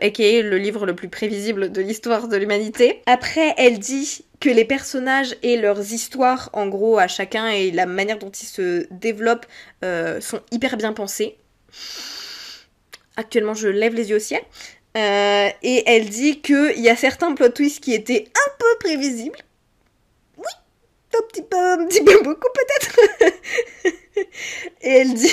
et 0.00 0.10
qui 0.10 0.22
est 0.22 0.42
le 0.42 0.56
livre 0.56 0.86
le 0.86 0.94
plus 0.94 1.08
prévisible 1.08 1.70
de 1.70 1.82
l'histoire 1.82 2.28
de 2.28 2.36
l'humanité. 2.38 3.02
Après, 3.04 3.54
elle 3.58 3.78
dit 3.78 4.24
que 4.40 4.48
les 4.48 4.64
personnages 4.64 5.36
et 5.42 5.56
leurs 5.56 5.92
histoires, 5.92 6.50
en 6.52 6.66
gros, 6.66 6.98
à 6.98 7.08
chacun 7.08 7.48
et 7.48 7.70
la 7.70 7.86
manière 7.86 8.18
dont 8.18 8.30
ils 8.30 8.46
se 8.46 8.86
développent 8.90 9.46
sont 9.82 10.40
hyper 10.50 10.76
bien 10.76 10.92
pensés. 10.92 11.36
Actuellement, 13.16 13.54
je 13.54 13.68
lève 13.68 13.94
les 13.94 14.10
yeux 14.10 14.16
au 14.16 14.20
ciel. 14.20 14.42
Euh, 14.96 15.48
et 15.62 15.82
elle 15.86 16.08
dit 16.08 16.40
qu'il 16.40 16.78
y 16.78 16.88
a 16.88 16.96
certains 16.96 17.34
plot 17.34 17.50
twists 17.50 17.82
qui 17.82 17.92
étaient 17.92 18.28
un 18.34 18.50
peu 18.58 18.78
prévisibles. 18.80 19.38
Petit 21.28 21.42
peu, 21.42 21.86
petit 21.88 22.04
peu 22.04 22.22
beaucoup 22.22 22.48
peut-être. 22.54 22.98
et 24.82 24.90
elle 24.90 25.14
dit, 25.14 25.32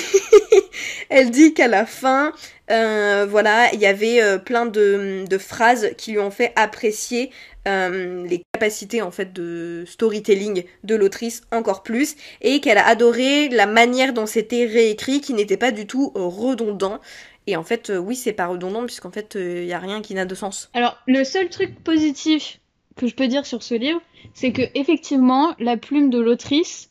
elle 1.08 1.30
dit 1.30 1.54
qu'à 1.54 1.68
la 1.68 1.86
fin, 1.86 2.32
euh, 2.70 3.26
voilà, 3.28 3.72
il 3.72 3.80
y 3.80 3.86
avait 3.86 4.22
euh, 4.22 4.38
plein 4.38 4.66
de, 4.66 5.26
phrases 5.38 5.90
qui 5.96 6.12
lui 6.12 6.18
ont 6.18 6.30
fait 6.30 6.52
apprécier 6.56 7.30
les 7.66 8.44
capacités 8.52 9.00
en 9.00 9.10
fait 9.10 9.32
de 9.32 9.84
storytelling 9.86 10.64
de 10.82 10.94
l'autrice 10.94 11.44
encore 11.50 11.82
plus 11.82 12.14
et 12.42 12.60
qu'elle 12.60 12.76
a 12.76 12.86
adoré 12.86 13.48
la 13.48 13.64
manière 13.64 14.12
dont 14.12 14.26
c'était 14.26 14.66
réécrit 14.66 15.22
qui 15.22 15.32
n'était 15.32 15.56
pas 15.56 15.70
du 15.70 15.86
tout 15.86 16.12
redondant 16.14 17.00
et 17.46 17.56
en 17.56 17.64
fait, 17.64 17.90
euh, 17.90 17.98
oui, 17.98 18.16
c'est 18.16 18.32
pas 18.32 18.46
redondant 18.46 18.84
puisqu'en 18.84 19.10
fait, 19.10 19.34
il 19.34 19.40
euh, 19.40 19.64
y 19.64 19.72
a 19.72 19.78
rien 19.78 20.00
qui 20.00 20.14
n'a 20.14 20.24
de 20.24 20.34
sens. 20.34 20.70
Alors, 20.74 20.96
le 21.06 21.24
seul 21.24 21.48
truc 21.48 21.82
positif 21.82 22.60
que 22.96 23.06
je 23.06 23.14
peux 23.14 23.28
dire 23.28 23.46
sur 23.46 23.62
ce 23.62 23.74
livre, 23.74 24.00
c'est 24.32 24.52
que 24.52 24.62
effectivement, 24.74 25.54
la 25.58 25.76
plume 25.76 26.10
de 26.10 26.20
l'autrice 26.20 26.88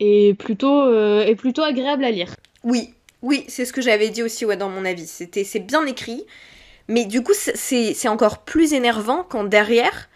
est 0.00 0.38
plutôt 0.38 0.82
euh, 0.82 1.24
est 1.24 1.34
plutôt 1.36 1.62
agréable 1.62 2.04
à 2.04 2.10
lire. 2.10 2.34
Oui, 2.64 2.94
oui, 3.22 3.44
c'est 3.48 3.64
ce 3.64 3.72
que 3.72 3.80
j'avais 3.80 4.10
dit 4.10 4.22
aussi 4.22 4.44
ouais, 4.44 4.56
dans 4.56 4.68
mon 4.68 4.84
avis. 4.84 5.06
C'était 5.06 5.44
c'est 5.44 5.60
bien 5.60 5.84
écrit, 5.86 6.24
mais 6.88 7.04
du 7.04 7.22
coup, 7.22 7.34
c'est 7.34 8.08
encore 8.08 8.44
plus 8.44 8.72
énervant 8.72 9.24
quand 9.28 9.44
derrière 9.44 10.08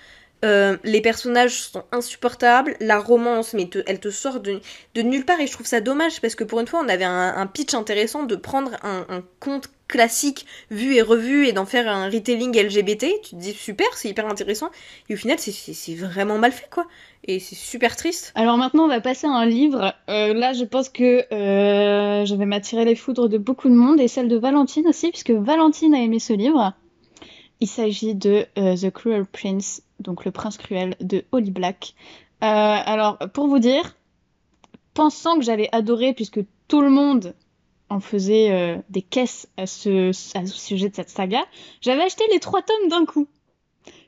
euh, 0.45 0.77
les 0.83 1.01
personnages 1.01 1.63
sont 1.63 1.85
insupportables, 1.93 2.77
la 2.81 2.99
romance, 2.99 3.55
mais 3.55 3.71
elle 3.87 4.01
te 4.01 4.11
sort 4.11 4.41
de, 4.41 4.61
nulle 4.97 5.25
part 5.25 5.39
et 5.41 5.47
je 5.47 5.53
trouve 5.53 5.67
ça 5.67 5.81
dommage 5.81 6.21
parce 6.21 6.35
que 6.35 6.43
pour 6.43 6.59
une 6.59 6.67
fois 6.67 6.81
on 6.85 6.89
avait 6.89 7.05
un, 7.05 7.47
pitch 7.47 7.75
intéressant 7.75 8.25
de 8.25 8.35
prendre 8.35 8.73
un, 8.83 9.23
conte 9.39 9.71
classique 9.93 10.47
vu 10.71 10.95
et 10.97 11.03
revu 11.03 11.47
et 11.47 11.53
d'en 11.53 11.67
faire 11.67 11.89
un 11.89 12.07
retelling 12.07 12.57
LGBT. 12.59 13.07
Tu 13.23 13.31
te 13.31 13.37
dis 13.37 13.53
super, 13.53 13.87
c'est 13.95 14.09
hyper 14.09 14.27
intéressant 14.27 14.71
et 15.09 15.15
au 15.15 15.17
final 15.17 15.39
c'est 15.39 15.95
vraiment 15.95 16.39
mal 16.39 16.51
fait 16.51 16.69
quoi. 16.71 16.87
Et 17.25 17.39
c'est 17.39 17.55
super 17.55 17.95
triste. 17.95 18.33
Alors 18.35 18.57
maintenant 18.57 18.85
on 18.85 18.89
va 18.89 19.01
passer 19.01 19.27
à 19.27 19.31
un 19.31 19.47
livre. 19.47 19.95
Euh, 20.09 20.35
là 20.35 20.53
je 20.55 20.65
pense 20.65 20.89
que 20.89 21.33
euh, 21.33 22.25
je 22.25 22.35
vais 22.35 22.47
m'attirer 22.47 22.85
les 22.85 22.97
foudres 22.97 23.29
de 23.29 23.39
beaucoup 23.39 23.69
de 23.69 23.75
monde 23.75 24.01
et 24.01 24.09
celle 24.09 24.29
de 24.29 24.37
Valentine 24.37 24.89
aussi 24.89 25.11
puisque 25.11 25.31
Valentine 25.31 25.95
a 25.95 26.01
aimé 26.01 26.19
ce 26.19 26.33
livre. 26.33 26.73
Il 27.61 27.69
s'agit 27.69 28.17
de 28.17 28.47
The 28.57 28.91
Cruel 28.91 29.25
Prince 29.25 29.83
donc 30.03 30.25
Le 30.25 30.31
Prince 30.31 30.59
Cruel 30.59 30.97
de 31.01 31.25
Holly 31.33 31.51
Black. 31.51 31.95
Euh, 32.43 32.47
alors, 32.47 33.19
pour 33.33 33.47
vous 33.47 33.61
dire, 33.61 33.95
pensant 34.95 35.39
que 35.39 35.45
j'allais 35.45 35.69
adorer, 35.73 36.13
puisque 36.13 36.41
tout 36.69 36.83
le 36.83 36.91
monde 36.91 37.35
en 37.93 38.01
faisait 38.01 38.51
euh, 38.51 38.77
des 38.89 39.03
caisses 39.03 39.49
à 39.59 39.67
ce, 39.67 40.13
sujet 40.47 40.89
de 40.89 40.97
cette 40.97 41.11
saga, 41.11 41.45
j'avais 41.83 42.03
acheté 42.03 42.25
les 42.33 42.41
trois 42.41 42.63
tomes 42.63 42.89
d'un 42.89 43.05
coup. 43.05 43.29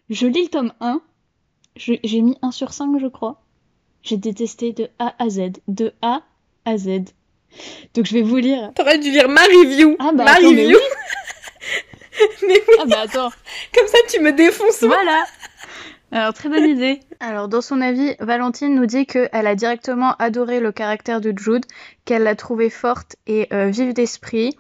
Je 0.09 0.27
lis 0.27 0.45
le 0.45 0.49
tome 0.49 0.73
1, 0.81 1.03
j'ai 1.77 2.21
mis 2.23 2.39
1 2.41 2.51
sur 2.51 2.73
5, 2.73 2.99
je 2.99 3.07
crois. 3.07 3.43
J'ai 4.03 4.17
détesté 4.17 4.73
de 4.73 4.89
A 4.99 5.15
à 5.23 5.29
Z, 5.29 5.53
de 5.69 5.93
A 6.03 6.23
à 6.65 6.79
Z. 6.79 6.89
Donc 7.95 8.07
je 8.07 8.15
vais 8.15 8.23
vous 8.23 8.37
lire. 8.37 8.73
T'aurais 8.75 8.99
dû 8.99 9.11
lire 9.11 9.29
ma 9.29 9.43
review. 9.43 9.97
Ah 9.99 10.13
bah, 10.13 10.25
ma 10.25 10.35
review. 10.35 10.79
Mais 12.43 12.63
oui. 12.69 12.77
Ah 12.81 12.85
bah 12.87 13.01
attends. 13.03 13.31
Comme 13.75 13.87
ça 13.87 13.99
tu 14.09 14.21
me 14.21 14.33
défonces. 14.33 14.83
Voilà. 14.83 15.25
Alors, 16.15 16.33
très 16.33 16.49
bonne 16.49 16.69
idée. 16.69 17.01
Alors, 17.21 17.49
dans 17.49 17.61
son 17.61 17.81
avis, 17.81 18.15
Valentine 18.21 18.77
nous 18.77 18.87
dit 18.87 19.05
qu'elle 19.05 19.29
a 19.33 19.57
directement 19.57 20.15
adoré 20.21 20.61
le 20.61 20.71
caractère 20.71 21.21
de 21.21 21.35
Jude, 21.37 21.65
qu'elle 22.05 22.23
l'a 22.23 22.37
trouvé 22.37 22.71
forte 22.71 23.17
et 23.27 23.49
euh, 23.53 23.67
vive 23.67 23.95
d'esprit, 23.95 24.57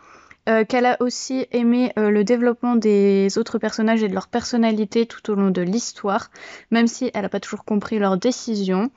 euh, 0.48 0.64
qu'elle 0.64 0.84
a 0.84 0.96
aussi 0.98 1.46
aimé 1.52 1.92
euh, 1.96 2.10
le 2.10 2.24
développement 2.24 2.74
des 2.74 3.38
autres 3.38 3.58
personnages 3.58 4.02
et 4.02 4.08
de 4.08 4.14
leur 4.14 4.26
personnalité 4.26 5.06
tout 5.06 5.30
au 5.30 5.36
long 5.36 5.50
de 5.50 5.62
l'histoire, 5.62 6.32
même 6.72 6.88
si 6.88 7.12
elle 7.14 7.22
n'a 7.22 7.28
pas 7.28 7.38
toujours 7.38 7.64
compris 7.64 8.00
leurs 8.00 8.16
décisions. 8.16 8.90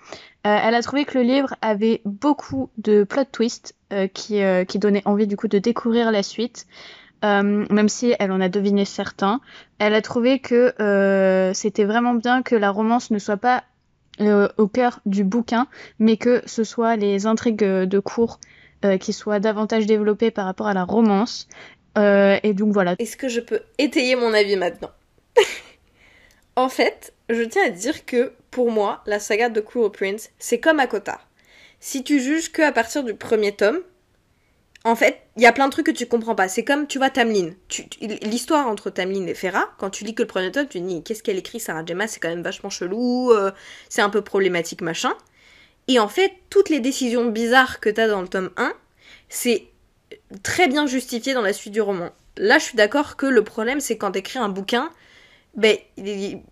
Elle 0.44 0.76
a 0.76 0.82
trouvé 0.82 1.06
que 1.06 1.18
le 1.18 1.26
livre 1.26 1.54
avait 1.62 2.02
beaucoup 2.06 2.70
de 2.78 3.04
plot 3.04 3.26
twists 3.30 3.76
qui 4.14 4.80
donnaient 4.80 5.02
envie 5.04 5.28
du 5.28 5.36
coup 5.36 5.50
de 5.50 5.60
découvrir 5.60 6.10
la 6.10 6.24
suite. 6.24 6.68
Même 7.24 7.90
si 7.90 8.14
elle 8.20 8.32
en 8.32 8.42
a 8.42 8.50
deviné 8.50 8.86
certains, 8.86 9.42
elle 9.80 9.94
a 9.94 10.02
trouvé 10.02 10.40
que 10.40 10.74
c'était 11.54 11.86
vraiment 11.86 12.14
bien 12.14 12.44
que 12.44 12.56
la 12.56 12.72
romance 12.72 13.12
ne 13.12 13.20
soit 13.20 13.38
pas 13.38 13.64
au 14.20 14.68
cœur 14.68 15.00
du 15.06 15.24
bouquin, 15.24 15.68
mais 16.00 16.18
que 16.18 16.42
ce 16.46 16.64
soit 16.64 16.96
les 16.96 17.26
intrigues 17.26 17.64
de 17.64 18.00
cours 18.00 18.40
euh, 18.86 19.00
qui 19.00 19.12
soit 19.12 19.40
davantage 19.40 19.88
développé 19.88 20.30
par 20.30 20.46
rapport 20.46 20.68
à 20.68 20.74
la 20.76 20.84
romance. 20.84 21.48
Euh, 21.98 22.38
et 22.44 22.54
donc 22.54 22.74
voilà. 22.74 22.94
Est-ce 23.00 23.18
que 23.18 23.28
je 23.28 23.40
peux 23.40 23.62
étayer 23.80 24.16
mon 24.16 24.34
avis 24.34 24.56
maintenant? 24.56 24.92
En 26.56 26.70
fait, 26.70 27.14
je 27.30 27.44
tiens 27.44 27.68
à 27.68 27.70
dire 27.70 28.04
que 28.06 28.34
pour 28.50 28.72
moi, 28.72 29.04
la 29.06 29.20
saga 29.20 29.50
de 29.50 29.62
Cruel 29.62 29.92
Prince, 29.92 30.32
c'est 30.40 30.60
comme 30.60 30.80
Akota. 30.80 31.20
Si 31.80 32.04
tu 32.04 32.20
juges 32.20 32.52
que 32.52 32.64
à 32.64 32.72
partir 32.72 33.04
du 33.04 33.14
premier 33.14 33.52
tome, 33.52 33.80
en 34.88 34.96
fait, 34.96 35.20
il 35.36 35.44
y 35.44 35.46
a 35.46 35.52
plein 35.52 35.68
de 35.68 35.72
trucs 35.72 35.86
que 35.86 35.92
tu 35.92 36.06
comprends 36.06 36.34
pas. 36.34 36.48
C'est 36.48 36.64
comme, 36.64 36.88
tu 36.88 36.98
vois, 36.98 37.10
Tamlin. 37.10 37.52
L'histoire 38.22 38.68
entre 38.68 38.90
Tamlin 38.90 39.28
et 39.28 39.34
Farah, 39.34 39.70
quand 39.78 39.90
tu 39.90 40.06
lis 40.06 40.16
que 40.16 40.24
le 40.24 40.28
premier 40.28 40.52
tome, 40.52 40.68
tu 40.68 40.80
te 40.80 40.86
dis, 40.86 41.04
qu'est-ce 41.04 41.22
qu'elle 41.22 41.38
écrit, 41.38 41.60
Sarah 41.60 41.86
Gemma, 41.86 42.08
c'est 42.08 42.22
quand 42.22 42.30
même 42.30 42.42
vachement 42.42 42.70
chelou, 42.70 43.32
euh, 43.32 43.52
c'est 43.90 44.02
un 44.02 44.10
peu 44.10 44.22
problématique, 44.22 44.82
machin. 44.82 45.14
Et 45.90 46.00
en 46.00 46.08
fait, 46.08 46.32
toutes 46.50 46.70
les 46.70 46.80
décisions 46.80 47.26
bizarres 47.26 47.82
que 47.82 47.90
t'as 47.90 48.08
dans 48.08 48.22
le 48.22 48.30
tome 48.30 48.52
1, 48.56 48.74
c'est 49.28 49.68
très 50.42 50.68
bien 50.70 50.88
justifié 50.88 51.34
dans 51.34 51.42
la 51.42 51.54
suite 51.54 51.74
du 51.74 51.82
roman. 51.82 52.12
Là, 52.38 52.58
je 52.58 52.64
suis 52.64 52.78
d'accord 52.78 53.18
que 53.18 53.26
le 53.26 53.44
problème, 53.44 53.82
c'est 53.82 53.98
quand 53.98 54.12
t'écris 54.12 54.40
un 54.40 54.50
bouquin, 54.50 54.90
ben, 55.58 55.76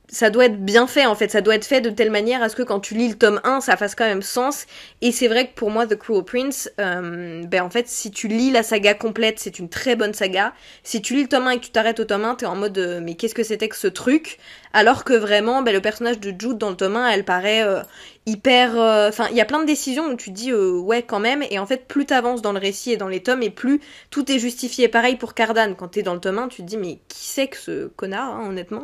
ça 0.10 0.32
doit 0.32 0.46
être 0.46 0.66
bien 0.66 0.88
fait 0.88 1.06
en 1.06 1.14
fait, 1.14 1.30
ça 1.30 1.42
doit 1.42 1.56
être 1.56 1.66
fait 1.66 1.80
de 1.80 1.92
telle 1.92 2.10
manière 2.10 2.42
à 2.42 2.50
ce 2.50 2.56
que 2.56 2.64
quand 2.64 2.80
tu 2.80 2.96
lis 2.96 3.10
le 3.10 3.16
tome 3.16 3.40
1, 3.44 3.62
ça 3.62 3.78
fasse 3.78 3.94
quand 3.94 4.06
même 4.06 4.24
sens. 4.24 4.66
Et 5.02 5.12
c'est 5.12 5.28
vrai 5.28 5.48
que 5.48 5.54
pour 5.54 5.70
moi, 5.70 5.86
The 5.86 5.96
Cruel 5.96 6.24
Prince, 6.24 6.72
euh, 6.80 7.44
ben 7.46 7.62
en 7.62 7.70
fait, 7.70 7.88
si 7.88 8.10
tu 8.10 8.28
lis 8.28 8.52
la 8.52 8.64
saga 8.64 8.96
complète, 8.96 9.40
c'est 9.40 9.60
une 9.60 9.70
très 9.70 9.96
bonne 9.96 10.14
saga. 10.16 10.54
Si 10.84 11.04
tu 11.04 11.14
lis 11.14 11.22
le 11.22 11.28
tome 11.30 11.46
1 11.46 11.52
et 11.52 11.60
que 11.60 11.66
tu 11.66 11.72
t'arrêtes 11.72 12.00
au 12.00 12.06
tome 12.06 12.26
1, 12.26 12.36
t'es 12.36 12.46
en 12.48 12.56
mode 12.56 12.78
euh, 12.80 13.00
mais 13.02 13.14
qu'est-ce 13.14 13.36
que 13.36 13.44
c'était 13.44 13.70
que 13.70 13.78
ce 13.78 13.88
truc? 13.88 14.40
Alors 14.76 15.04
que 15.04 15.14
vraiment, 15.14 15.62
ben, 15.62 15.74
le 15.74 15.82
personnage 15.82 16.20
de 16.20 16.30
Jude 16.30 16.58
dans 16.58 16.70
le 16.70 16.76
tome 16.76 16.98
1, 16.98 17.10
elle 17.10 17.24
paraît 17.24 17.64
euh, 17.64 17.82
hyper... 18.26 18.76
Enfin, 19.08 19.28
il 19.32 19.38
y 19.38 19.42
a 19.42 19.46
plein 19.46 19.60
de 19.60 19.66
décisions 19.66 20.08
où 20.08 20.16
tu 20.16 20.32
dis 20.32 20.54
ouais 20.54 21.02
quand 21.02 21.20
même, 21.20 21.44
et 21.50 21.60
en 21.60 21.66
fait, 21.66 21.88
plus 21.88 22.06
t'avances 22.06 22.42
dans 22.42 22.52
le 22.52 22.60
récit 22.60 22.92
et 22.92 22.98
dans 22.98 23.08
les 23.08 23.24
tomes, 23.24 23.42
et 23.42 23.50
plus 23.50 23.80
tout 24.10 24.32
est 24.32 24.40
justifié. 24.40 24.88
Pareil 24.88 25.16
pour 25.16 25.34
Cardan, 25.34 25.76
quand 25.76 25.90
t'es 25.90 26.04
dans 26.04 26.14
le 26.14 26.20
tome 26.20 26.40
1, 26.40 26.50
tu 26.50 26.62
te 26.62 26.68
dis 26.68 26.78
mais 26.78 27.00
qui 27.08 27.26
c'est 27.26 27.48
que 27.48 27.58
ce 27.58 27.88
connard, 27.88 28.36
hein, 28.36 28.50
honnêtement 28.50 28.84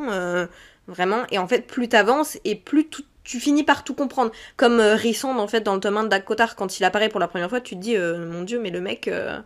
Vraiment. 0.88 1.24
Et 1.32 1.38
en 1.38 1.48
fait, 1.48 1.68
plus 1.68 1.88
t'avances 1.90 2.38
et 2.44 2.56
plus 2.56 2.90
tu 3.24 3.40
finis 3.40 3.64
par 3.64 3.84
tout 3.84 3.94
comprendre. 3.94 4.32
Comme 4.58 4.80
euh, 4.80 4.96
Rissand, 4.96 5.38
en 5.38 5.48
fait, 5.48 5.62
dans 5.62 5.76
le 5.76 5.80
tome 5.80 5.98
1 5.98 6.04
de 6.06 6.10
Dakotar, 6.10 6.56
quand 6.56 6.80
il 6.80 6.84
apparaît 6.84 7.10
pour 7.10 7.20
la 7.20 7.28
première 7.28 7.50
fois, 7.50 7.62
tu 7.62 7.76
te 7.76 7.80
dis, 7.80 7.96
euh, 7.96 8.26
mon 8.30 8.44
dieu, 8.44 8.60
mais 8.60 8.72
le 8.72 8.82
mec, 8.82 9.08
euh, 9.08 9.40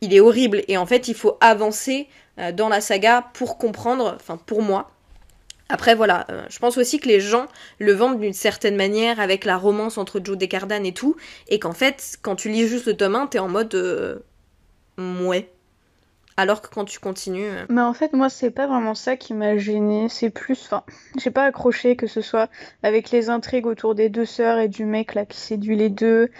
il 0.00 0.14
est 0.14 0.20
horrible. 0.20 0.62
Et 0.68 0.76
en 0.76 0.86
fait, 0.86 1.08
il 1.08 1.14
faut 1.14 1.36
avancer 1.40 2.08
dans 2.54 2.68
la 2.68 2.80
saga 2.80 3.30
pour 3.34 3.58
comprendre, 3.58 4.14
enfin, 4.14 4.36
pour 4.36 4.62
moi. 4.62 4.92
Après, 5.68 5.94
voilà, 5.94 6.26
je 6.48 6.58
pense 6.58 6.78
aussi 6.78 6.98
que 6.98 7.08
les 7.08 7.20
gens 7.20 7.46
le 7.78 7.92
vendent 7.92 8.20
d'une 8.20 8.32
certaine 8.32 8.76
manière 8.76 9.20
avec 9.20 9.44
la 9.44 9.56
romance 9.56 9.98
entre 9.98 10.20
Joe 10.24 10.38
et 10.40 10.48
Cardan 10.48 10.84
et 10.84 10.94
tout, 10.94 11.16
et 11.48 11.58
qu'en 11.58 11.74
fait, 11.74 12.16
quand 12.22 12.36
tu 12.36 12.48
lis 12.48 12.66
juste 12.66 12.86
le 12.86 12.96
tome 12.96 13.16
1, 13.16 13.26
t'es 13.26 13.38
en 13.38 13.48
mode... 13.48 14.22
mouais 14.96 15.50
alors 16.38 16.62
que 16.62 16.68
quand 16.68 16.84
tu 16.84 17.00
continues. 17.00 17.50
Euh, 17.50 17.66
Mais 17.68 17.82
en 17.82 17.92
fait, 17.92 18.12
moi, 18.12 18.30
c'est 18.30 18.52
pas 18.52 18.68
vraiment 18.68 18.94
ça 18.94 19.16
qui 19.16 19.34
m'a 19.34 19.58
gêné. 19.58 20.08
C'est 20.08 20.30
plus. 20.30 20.62
Enfin, 20.66 20.84
j'ai 21.18 21.32
pas 21.32 21.44
accroché 21.44 21.96
que 21.96 22.06
ce 22.06 22.20
soit 22.22 22.48
avec 22.84 23.10
les 23.10 23.28
intrigues 23.28 23.66
autour 23.66 23.96
des 23.96 24.08
deux 24.08 24.24
sœurs 24.24 24.58
et 24.58 24.68
du 24.68 24.84
mec 24.84 25.14
là 25.14 25.26
qui 25.26 25.38
séduit 25.38 25.76
les 25.76 25.90
deux. 25.90 26.30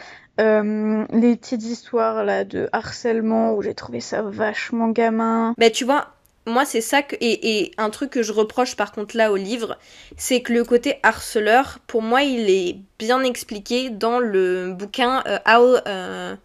Euh, 0.40 1.04
les 1.10 1.34
petites 1.34 1.64
histoires 1.64 2.24
là 2.24 2.44
de 2.44 2.68
harcèlement 2.70 3.54
où 3.54 3.62
j'ai 3.62 3.74
trouvé 3.74 3.98
ça 3.98 4.22
vachement 4.22 4.88
gamin. 4.90 5.52
Mais 5.58 5.72
tu 5.72 5.84
vois, 5.84 6.12
moi 6.48 6.64
c'est 6.64 6.80
ça 6.80 7.02
que 7.02 7.16
et, 7.20 7.72
un 7.78 7.90
truc 7.90 8.10
que 8.10 8.22
je 8.22 8.32
reproche 8.32 8.76
par 8.76 8.92
contre 8.92 9.16
là 9.16 9.30
au 9.30 9.36
livre, 9.36 9.78
c'est 10.16 10.42
que 10.42 10.52
le 10.52 10.64
côté 10.64 10.96
harceleur, 11.02 11.78
pour 11.86 12.02
moi, 12.02 12.22
il 12.22 12.50
est 12.50 12.76
bien 12.98 13.22
expliqué 13.22 13.90
dans 13.90 14.18
le 14.18 14.72
bouquin 14.72 15.22
euh, 15.26 15.38
How 15.46 16.36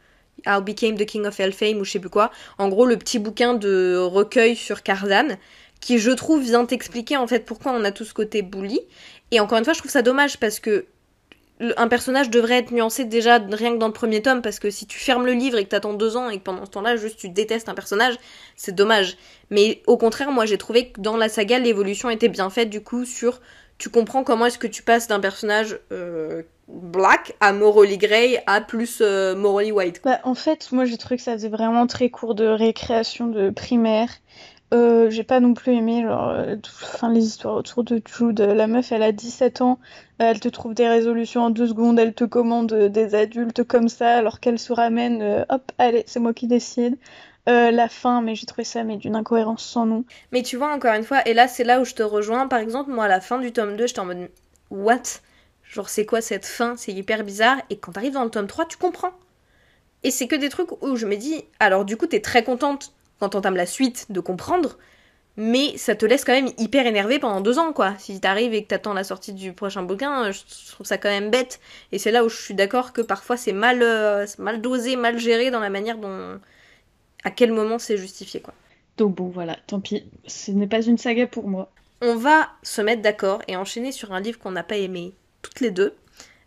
How 0.47 0.61
Became 0.61 0.97
the 0.97 1.05
King 1.05 1.25
of 1.25 1.39
Elfame 1.39 1.77
ou 1.77 1.85
je 1.85 1.91
sais 1.91 1.99
plus 1.99 2.09
quoi. 2.09 2.31
En 2.57 2.69
gros, 2.69 2.85
le 2.85 2.97
petit 2.97 3.19
bouquin 3.19 3.53
de 3.53 3.95
recueil 3.97 4.55
sur 4.55 4.83
Cardan, 4.83 5.37
qui 5.79 5.99
je 5.99 6.11
trouve 6.11 6.41
vient 6.41 6.65
t'expliquer 6.65 7.17
en 7.17 7.27
fait 7.27 7.45
pourquoi 7.45 7.73
on 7.73 7.83
a 7.83 7.91
tout 7.91 8.05
ce 8.05 8.13
côté 8.13 8.41
bully. 8.41 8.81
Et 9.31 9.39
encore 9.39 9.57
une 9.57 9.63
fois, 9.63 9.73
je 9.73 9.79
trouve 9.79 9.91
ça 9.91 10.01
dommage 10.01 10.37
parce 10.37 10.59
que 10.59 10.85
un 11.77 11.87
personnage 11.87 12.29
devrait 12.29 12.59
être 12.59 12.71
nuancé 12.71 13.05
déjà 13.05 13.37
rien 13.37 13.73
que 13.73 13.77
dans 13.77 13.87
le 13.87 13.93
premier 13.93 14.21
tome 14.21 14.41
parce 14.41 14.59
que 14.59 14.69
si 14.69 14.85
tu 14.85 14.99
fermes 14.99 15.25
le 15.25 15.33
livre 15.33 15.57
et 15.57 15.63
que 15.63 15.69
t'attends 15.69 15.93
deux 15.93 16.17
ans 16.17 16.29
et 16.29 16.37
que 16.37 16.43
pendant 16.43 16.65
ce 16.65 16.71
temps-là 16.71 16.95
juste 16.95 17.17
tu 17.17 17.29
détestes 17.29 17.69
un 17.69 17.73
personnage, 17.73 18.15
c'est 18.55 18.75
dommage. 18.75 19.17
Mais 19.49 19.81
au 19.87 19.97
contraire, 19.97 20.31
moi 20.31 20.45
j'ai 20.45 20.57
trouvé 20.57 20.89
que 20.89 21.01
dans 21.01 21.17
la 21.17 21.29
saga 21.29 21.59
l'évolution 21.59 22.09
était 22.09 22.29
bien 22.29 22.49
faite 22.49 22.69
du 22.69 22.81
coup 22.81 23.05
sur 23.05 23.39
tu 23.77 23.89
comprends 23.89 24.23
comment 24.23 24.45
est-ce 24.45 24.59
que 24.59 24.67
tu 24.67 24.83
passes 24.83 25.07
d'un 25.07 25.19
personnage 25.19 25.79
euh, 25.91 26.43
black 26.67 27.35
à 27.39 27.53
Morally 27.53 27.97
Grey 27.97 28.41
à 28.47 28.61
plus 28.61 28.99
euh, 29.01 29.35
Morally 29.35 29.71
White. 29.71 30.01
Bah, 30.03 30.19
en 30.23 30.35
fait, 30.35 30.71
moi 30.71 30.85
j'ai 30.85 30.97
trouvé 30.97 31.17
que 31.17 31.23
ça 31.23 31.33
faisait 31.33 31.49
vraiment 31.49 31.87
très 31.87 32.09
court 32.09 32.35
de 32.35 32.45
récréation 32.45 33.27
de 33.27 33.49
primaire. 33.49 34.09
Euh, 34.73 35.09
j'ai 35.11 35.23
pas 35.23 35.39
non 35.39 35.53
plus 35.53 35.73
aimé 35.73 36.03
enfin, 36.07 37.11
les 37.11 37.23
histoires 37.23 37.55
autour 37.55 37.83
de 37.83 38.01
Jude. 38.05 38.41
La 38.41 38.67
meuf, 38.67 38.91
elle 38.91 39.03
a 39.03 39.11
17 39.11 39.61
ans, 39.61 39.79
elle 40.17 40.39
te 40.39 40.49
trouve 40.49 40.73
des 40.73 40.87
résolutions 40.87 41.43
en 41.43 41.49
deux 41.51 41.67
secondes, 41.67 41.99
elle 41.99 42.13
te 42.13 42.23
commande 42.23 42.73
des 42.73 43.15
adultes 43.15 43.63
comme 43.63 43.87
ça, 43.87 44.15
alors 44.17 44.39
qu'elle 44.39 44.57
se 44.57 44.73
ramène, 44.73 45.45
hop, 45.49 45.71
allez, 45.77 46.03
c'est 46.07 46.19
moi 46.19 46.33
qui 46.33 46.47
décide. 46.47 46.97
Euh, 47.49 47.71
la 47.71 47.89
fin, 47.89 48.21
mais 48.21 48.35
j'ai 48.35 48.45
trouvé 48.45 48.63
ça 48.63 48.85
mais 48.85 48.95
d'une 48.95 49.17
incohérence 49.17 49.65
sans 49.65 49.85
nom. 49.85 50.05
Mais 50.31 50.43
tu 50.43 50.55
vois, 50.55 50.73
encore 50.73 50.93
une 50.93 51.03
fois, 51.03 51.27
et 51.27 51.33
là 51.33 51.47
c'est 51.49 51.65
là 51.65 51.81
où 51.81 51.85
je 51.85 51.93
te 51.93 52.03
rejoins, 52.03 52.47
par 52.47 52.59
exemple, 52.59 52.89
moi 52.91 53.05
à 53.05 53.07
la 53.09 53.19
fin 53.19 53.39
du 53.39 53.51
tome 53.51 53.75
2, 53.75 53.87
j'étais 53.87 53.99
en 53.99 54.05
mode 54.05 54.29
What? 54.71 55.19
Genre 55.63 55.89
c'est 55.89 56.05
quoi 56.05 56.21
cette 56.21 56.45
fin? 56.45 56.75
C'est 56.77 56.93
hyper 56.93 57.23
bizarre, 57.25 57.57
et 57.69 57.77
quand 57.77 57.91
t'arrives 57.91 58.13
dans 58.13 58.23
le 58.23 58.29
tome 58.29 58.47
3, 58.47 58.65
tu 58.65 58.77
comprends. 58.77 59.11
Et 60.03 60.11
c'est 60.11 60.27
que 60.27 60.35
des 60.35 60.49
trucs 60.49 60.71
où 60.81 60.95
je 60.95 61.05
me 61.05 61.17
dis, 61.17 61.43
alors 61.59 61.83
du 61.83 61.97
coup 61.97 62.07
t'es 62.07 62.21
très 62.21 62.43
contente 62.43 62.93
quand 63.19 63.29
t'entames 63.29 63.55
la 63.55 63.65
suite 63.65 64.07
de 64.09 64.19
comprendre, 64.19 64.77
mais 65.35 65.77
ça 65.77 65.95
te 65.95 66.05
laisse 66.05 66.25
quand 66.25 66.33
même 66.33 66.51
hyper 66.57 66.85
énervé 66.85 67.17
pendant 67.17 67.41
deux 67.41 67.57
ans, 67.57 67.73
quoi. 67.73 67.95
Si 67.97 68.19
t'arrives 68.19 68.53
et 68.53 68.63
que 68.63 68.67
t'attends 68.67 68.93
la 68.93 69.03
sortie 69.03 69.33
du 69.33 69.53
prochain 69.53 69.81
bouquin, 69.81 70.31
je 70.31 70.41
trouve 70.71 70.85
ça 70.85 70.97
quand 70.97 71.09
même 71.09 71.31
bête. 71.31 71.59
Et 71.91 71.97
c'est 71.97 72.11
là 72.11 72.23
où 72.23 72.29
je 72.29 72.39
suis 72.39 72.53
d'accord 72.53 72.93
que 72.93 73.01
parfois 73.01 73.37
c'est 73.37 73.53
mal, 73.53 73.81
euh, 73.81 74.27
mal 74.37 74.61
dosé, 74.61 74.95
mal 74.95 75.17
géré 75.17 75.49
dans 75.49 75.59
la 75.59 75.69
manière 75.69 75.97
dont, 75.97 76.39
à 77.23 77.31
quel 77.31 77.51
moment 77.51 77.79
c'est 77.79 77.97
justifié 77.97 78.41
quoi. 78.41 78.53
Donc 78.97 79.15
bon 79.15 79.29
voilà, 79.29 79.57
tant 79.65 79.79
pis, 79.79 80.05
ce 80.27 80.51
n'est 80.51 80.67
pas 80.67 80.81
une 80.81 80.99
saga 80.99 81.25
pour 81.25 81.47
moi. 81.47 81.71
On 82.01 82.15
va 82.15 82.49
se 82.61 82.81
mettre 82.81 83.01
d'accord 83.01 83.41
et 83.47 83.55
enchaîner 83.55 83.91
sur 83.91 84.13
un 84.13 84.19
livre 84.19 84.37
qu'on 84.37 84.51
n'a 84.51 84.63
pas 84.63 84.77
aimé 84.77 85.13
toutes 85.41 85.61
les 85.61 85.71
deux, 85.71 85.95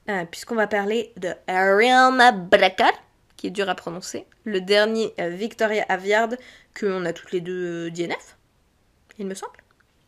euh, 0.08 0.24
puisqu'on 0.30 0.54
va 0.54 0.68
parler 0.68 1.12
de 1.16 1.30
Ariana 1.48 2.30
Brackard, 2.30 2.92
qui 3.36 3.46
est 3.46 3.50
dur 3.50 3.68
à 3.68 3.74
prononcer, 3.74 4.26
le 4.44 4.60
dernier 4.60 5.12
euh, 5.20 5.28
Victoria 5.28 5.84
Aveyard 5.88 6.30
qu'on 6.78 7.04
a 7.04 7.12
toutes 7.12 7.32
les 7.32 7.40
deux 7.40 7.88
euh, 7.88 7.90
DNF, 7.90 8.36
il 9.18 9.26
me 9.26 9.34
semble. 9.34 9.52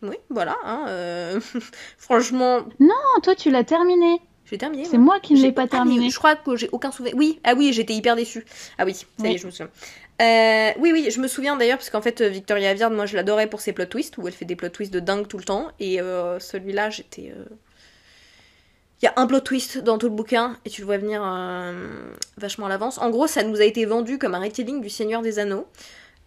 Oui, 0.02 0.16
voilà. 0.30 0.56
Hein, 0.64 1.40
franchement. 1.98 2.60
Non, 2.78 2.94
toi 3.22 3.34
tu 3.34 3.50
l'as 3.50 3.64
terminé. 3.64 4.20
J'ai 4.44 4.56
terminé. 4.56 4.84
C'est 4.86 4.98
moi 4.98 5.20
qui 5.20 5.34
ne 5.34 5.42
l'ai 5.42 5.52
pas 5.52 5.66
terminé. 5.66 6.08
je 6.08 6.16
crois 6.16 6.36
que 6.36 6.56
j'ai 6.56 6.70
aucun 6.72 6.90
souvenir. 6.90 7.14
Oui, 7.16 7.38
ah 7.44 7.54
oui, 7.54 7.72
j'étais 7.72 7.94
hyper 7.94 8.16
déçue. 8.16 8.46
Ah 8.78 8.84
oui, 8.86 8.94
ça 8.94 9.28
y 9.28 9.34
est, 9.34 9.38
je 9.38 9.46
me 9.46 9.50
souviens. 9.50 9.70
Euh, 10.20 10.72
oui, 10.78 10.90
oui, 10.92 11.10
je 11.10 11.20
me 11.20 11.28
souviens 11.28 11.56
d'ailleurs, 11.56 11.76
parce 11.76 11.90
qu'en 11.90 12.00
fait, 12.00 12.22
Victoria 12.22 12.70
Aveyard, 12.70 12.90
moi 12.90 13.06
je 13.06 13.14
l'adorais 13.14 13.46
pour 13.46 13.60
ses 13.60 13.72
plot 13.72 13.86
twists, 13.86 14.16
où 14.16 14.26
elle 14.26 14.32
fait 14.32 14.46
des 14.46 14.56
plot 14.56 14.70
twists 14.70 14.92
de 14.92 15.00
dingue 15.00 15.28
tout 15.28 15.36
le 15.36 15.44
temps, 15.44 15.68
et 15.78 16.00
euh, 16.00 16.38
celui-là, 16.40 16.90
j'étais. 16.90 17.32
Euh, 18.98 19.02
il 19.02 19.04
y 19.04 19.08
a 19.08 19.12
un 19.16 19.26
plot 19.26 19.40
twist 19.40 19.78
dans 19.78 19.98
tout 19.98 20.08
le 20.08 20.14
bouquin, 20.14 20.56
et 20.64 20.70
tu 20.70 20.82
le 20.82 20.86
vois 20.86 20.98
venir 20.98 21.22
vachement 22.36 22.66
à 22.66 22.68
l'avance. 22.68 22.98
En 22.98 23.10
gros, 23.10 23.26
ça 23.26 23.42
nous 23.42 23.60
a 23.60 23.64
été 23.64 23.84
vendu 23.84 24.18
comme 24.18 24.34
un 24.34 24.40
retelling 24.40 24.80
du 24.80 24.90
Seigneur 24.90 25.22
des 25.22 25.38
Anneaux. 25.38 25.66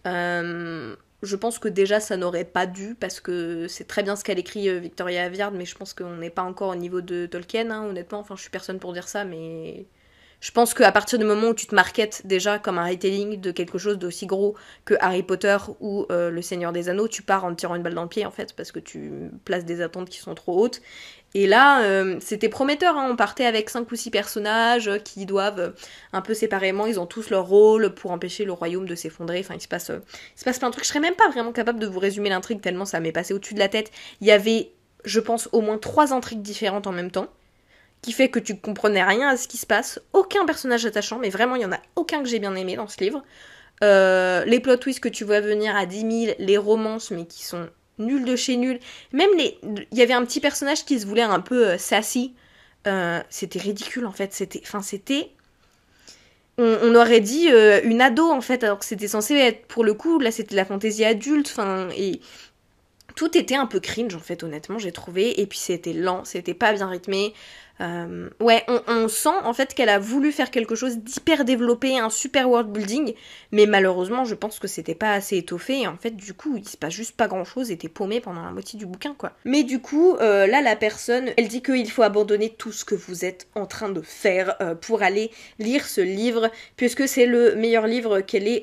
je 0.04 1.36
pense 1.36 1.58
que 1.58 1.68
déjà 1.68 2.00
ça 2.00 2.16
n'aurait 2.16 2.44
pas 2.44 2.66
dû, 2.66 2.94
parce 2.94 3.20
que 3.20 3.68
c'est 3.68 3.86
très 3.86 4.02
bien 4.02 4.16
ce 4.16 4.24
qu'elle 4.24 4.38
écrit 4.38 4.80
Victoria 4.80 5.24
Aveyard, 5.24 5.52
mais 5.52 5.64
je 5.66 5.76
pense 5.76 5.94
qu'on 5.94 6.16
n'est 6.16 6.30
pas 6.30 6.42
encore 6.42 6.70
au 6.70 6.76
niveau 6.76 7.00
de 7.00 7.26
Tolkien, 7.26 7.70
hein, 7.70 7.84
honnêtement. 7.86 8.20
Enfin, 8.20 8.36
je 8.36 8.42
suis 8.42 8.50
personne 8.50 8.78
pour 8.78 8.92
dire 8.92 9.08
ça, 9.08 9.24
mais 9.24 9.86
je 10.42 10.50
pense 10.50 10.74
qu'à 10.74 10.90
partir 10.90 11.20
du 11.20 11.24
moment 11.24 11.50
où 11.50 11.54
tu 11.54 11.68
te 11.68 11.74
marketes 11.74 12.26
déjà 12.26 12.58
comme 12.58 12.76
un 12.76 12.88
retelling 12.88 13.40
de 13.40 13.52
quelque 13.52 13.78
chose 13.78 13.96
d'aussi 13.96 14.26
gros 14.26 14.56
que 14.84 14.94
Harry 14.98 15.22
Potter 15.22 15.56
ou 15.78 16.04
euh, 16.10 16.30
Le 16.30 16.42
Seigneur 16.42 16.72
des 16.72 16.88
Anneaux, 16.88 17.06
tu 17.06 17.22
pars 17.22 17.44
en 17.44 17.50
te 17.50 17.60
tirant 17.60 17.76
une 17.76 17.84
balle 17.84 17.94
dans 17.94 18.02
le 18.02 18.08
pied 18.08 18.26
en 18.26 18.32
fait, 18.32 18.52
parce 18.56 18.72
que 18.72 18.80
tu 18.80 19.30
places 19.44 19.64
des 19.64 19.80
attentes 19.82 20.10
qui 20.10 20.18
sont 20.18 20.34
trop 20.34 20.60
hautes. 20.60 20.82
Et 21.34 21.46
là, 21.46 21.82
euh, 21.84 22.18
c'était 22.20 22.50
prometteur, 22.50 22.96
hein. 22.96 23.08
on 23.10 23.16
partait 23.16 23.46
avec 23.46 23.70
cinq 23.70 23.90
ou 23.90 23.96
six 23.96 24.10
personnages 24.10 24.88
euh, 24.88 24.98
qui 24.98 25.24
doivent 25.24 25.60
euh, 25.60 25.70
un 26.12 26.20
peu 26.20 26.34
séparément, 26.34 26.86
ils 26.86 27.00
ont 27.00 27.06
tous 27.06 27.30
leur 27.30 27.46
rôle 27.46 27.94
pour 27.94 28.10
empêcher 28.10 28.44
le 28.44 28.52
royaume 28.52 28.86
de 28.86 28.94
s'effondrer, 28.94 29.40
enfin 29.40 29.54
il 29.54 29.60
se 29.60 29.68
passe, 29.68 29.90
il 29.90 30.38
se 30.38 30.44
passe 30.44 30.58
plein 30.58 30.68
de 30.68 30.72
trucs. 30.72 30.84
Je 30.84 30.88
serais 30.88 31.00
même 31.00 31.14
pas 31.14 31.30
vraiment 31.30 31.52
capable 31.52 31.78
de 31.78 31.86
vous 31.86 31.98
résumer 31.98 32.28
l'intrigue 32.28 32.60
tellement 32.60 32.84
ça 32.84 33.00
m'est 33.00 33.12
passé 33.12 33.32
au-dessus 33.32 33.54
de 33.54 33.58
la 33.60 33.68
tête. 33.68 33.90
Il 34.20 34.26
y 34.26 34.30
avait, 34.30 34.72
je 35.04 35.20
pense, 35.20 35.48
au 35.52 35.62
moins 35.62 35.78
trois 35.78 36.12
intrigues 36.12 36.42
différentes 36.42 36.86
en 36.86 36.92
même 36.92 37.10
temps, 37.10 37.28
qui 38.02 38.12
fait 38.12 38.28
que 38.28 38.38
tu 38.38 38.58
comprenais 38.58 39.02
rien 39.02 39.28
à 39.28 39.36
ce 39.38 39.48
qui 39.48 39.56
se 39.56 39.66
passe, 39.66 40.00
aucun 40.12 40.44
personnage 40.44 40.84
attachant, 40.84 41.18
mais 41.18 41.30
vraiment 41.30 41.56
il 41.56 41.62
y 41.62 41.66
en 41.66 41.72
a 41.72 41.80
aucun 41.96 42.22
que 42.22 42.28
j'ai 42.28 42.40
bien 42.40 42.54
aimé 42.56 42.76
dans 42.76 42.88
ce 42.88 43.02
livre. 43.02 43.22
les 43.80 44.60
plot 44.60 44.76
twists 44.76 45.00
que 45.00 45.08
tu 45.08 45.24
vois 45.24 45.40
venir 45.40 45.74
à 45.76 45.86
10 45.86 46.26
000, 46.26 46.36
les 46.38 46.58
romances, 46.58 47.10
mais 47.10 47.24
qui 47.24 47.42
sont 47.42 47.68
nul 48.02 48.24
de 48.24 48.36
chez 48.36 48.56
nul. 48.56 48.78
Même 49.12 49.30
les, 49.36 49.58
il 49.90 49.98
y 49.98 50.02
avait 50.02 50.12
un 50.12 50.24
petit 50.24 50.40
personnage 50.40 50.84
qui 50.84 50.98
se 51.00 51.06
voulait 51.06 51.22
un 51.22 51.40
peu 51.40 51.68
euh, 51.68 51.78
sassy. 51.78 52.34
Euh, 52.86 53.20
c'était 53.30 53.58
ridicule 53.58 54.06
en 54.06 54.12
fait. 54.12 54.32
C'était, 54.32 54.60
enfin 54.64 54.82
c'était, 54.82 55.30
on, 56.58 56.94
aurait 56.94 57.20
dit 57.20 57.48
euh, 57.50 57.80
une 57.84 58.00
ado 58.00 58.30
en 58.30 58.40
fait, 58.40 58.62
alors 58.64 58.78
que 58.78 58.84
c'était 58.84 59.08
censé 59.08 59.34
être 59.34 59.66
pour 59.66 59.84
le 59.84 59.94
coup 59.94 60.18
là 60.18 60.30
c'était 60.30 60.54
la 60.54 60.64
fantaisie 60.64 61.04
adulte. 61.04 61.48
Enfin 61.50 61.88
et 61.96 62.20
tout 63.14 63.36
était 63.36 63.54
un 63.56 63.66
peu 63.66 63.80
cringe 63.80 64.14
en 64.14 64.20
fait 64.20 64.42
honnêtement 64.42 64.78
j'ai 64.78 64.92
trouvé. 64.92 65.40
Et 65.40 65.46
puis 65.46 65.58
c'était 65.58 65.92
lent, 65.92 66.24
c'était 66.24 66.54
pas 66.54 66.72
bien 66.72 66.88
rythmé. 66.88 67.34
Euh, 67.80 68.28
ouais, 68.40 68.64
on, 68.86 69.08
sent 69.08 69.28
en 69.44 69.52
fait 69.52 69.74
qu'elle 69.74 69.88
a 69.88 69.98
voulu 69.98 70.30
faire 70.30 70.50
quelque 70.50 70.74
chose 70.74 70.98
d'hyper 70.98 71.44
développé, 71.44 71.98
un 71.98 72.10
super 72.10 72.48
world 72.48 72.70
building, 72.70 73.14
mais 73.50 73.66
malheureusement, 73.66 74.24
je 74.24 74.34
pense 74.34 74.58
que 74.58 74.68
c'était 74.68 74.94
pas 74.94 75.12
assez 75.12 75.38
étoffé 75.38 75.80
et 75.80 75.86
en 75.86 75.96
fait, 75.96 76.14
du 76.16 76.34
coup, 76.34 76.56
il 76.56 76.68
se 76.68 76.76
passe 76.76 76.92
juste 76.92 77.16
pas 77.16 77.28
grand 77.28 77.44
chose 77.44 77.70
et 77.70 77.78
t'es 77.78 77.88
paumé 77.88 78.20
pendant 78.20 78.44
la 78.44 78.50
moitié 78.50 78.78
du 78.78 78.86
bouquin, 78.86 79.14
quoi. 79.16 79.32
Mais 79.44 79.64
du 79.64 79.80
coup, 79.80 80.16
euh, 80.16 80.46
là, 80.46 80.60
la 80.60 80.76
personne, 80.76 81.30
elle 81.36 81.48
dit 81.48 81.62
qu'il 81.62 81.90
faut 81.90 82.02
abandonner 82.02 82.50
tout 82.50 82.72
ce 82.72 82.84
que 82.84 82.94
vous 82.94 83.24
êtes 83.24 83.48
en 83.54 83.66
train 83.66 83.88
de 83.88 84.02
faire 84.02 84.56
euh, 84.60 84.74
pour 84.74 85.02
aller 85.02 85.30
lire 85.58 85.86
ce 85.86 86.00
livre, 86.00 86.50
puisque 86.76 87.08
c'est 87.08 87.26
le 87.26 87.54
meilleur 87.56 87.86
livre 87.86 88.20
qu'elle 88.20 88.46
ait, 88.46 88.62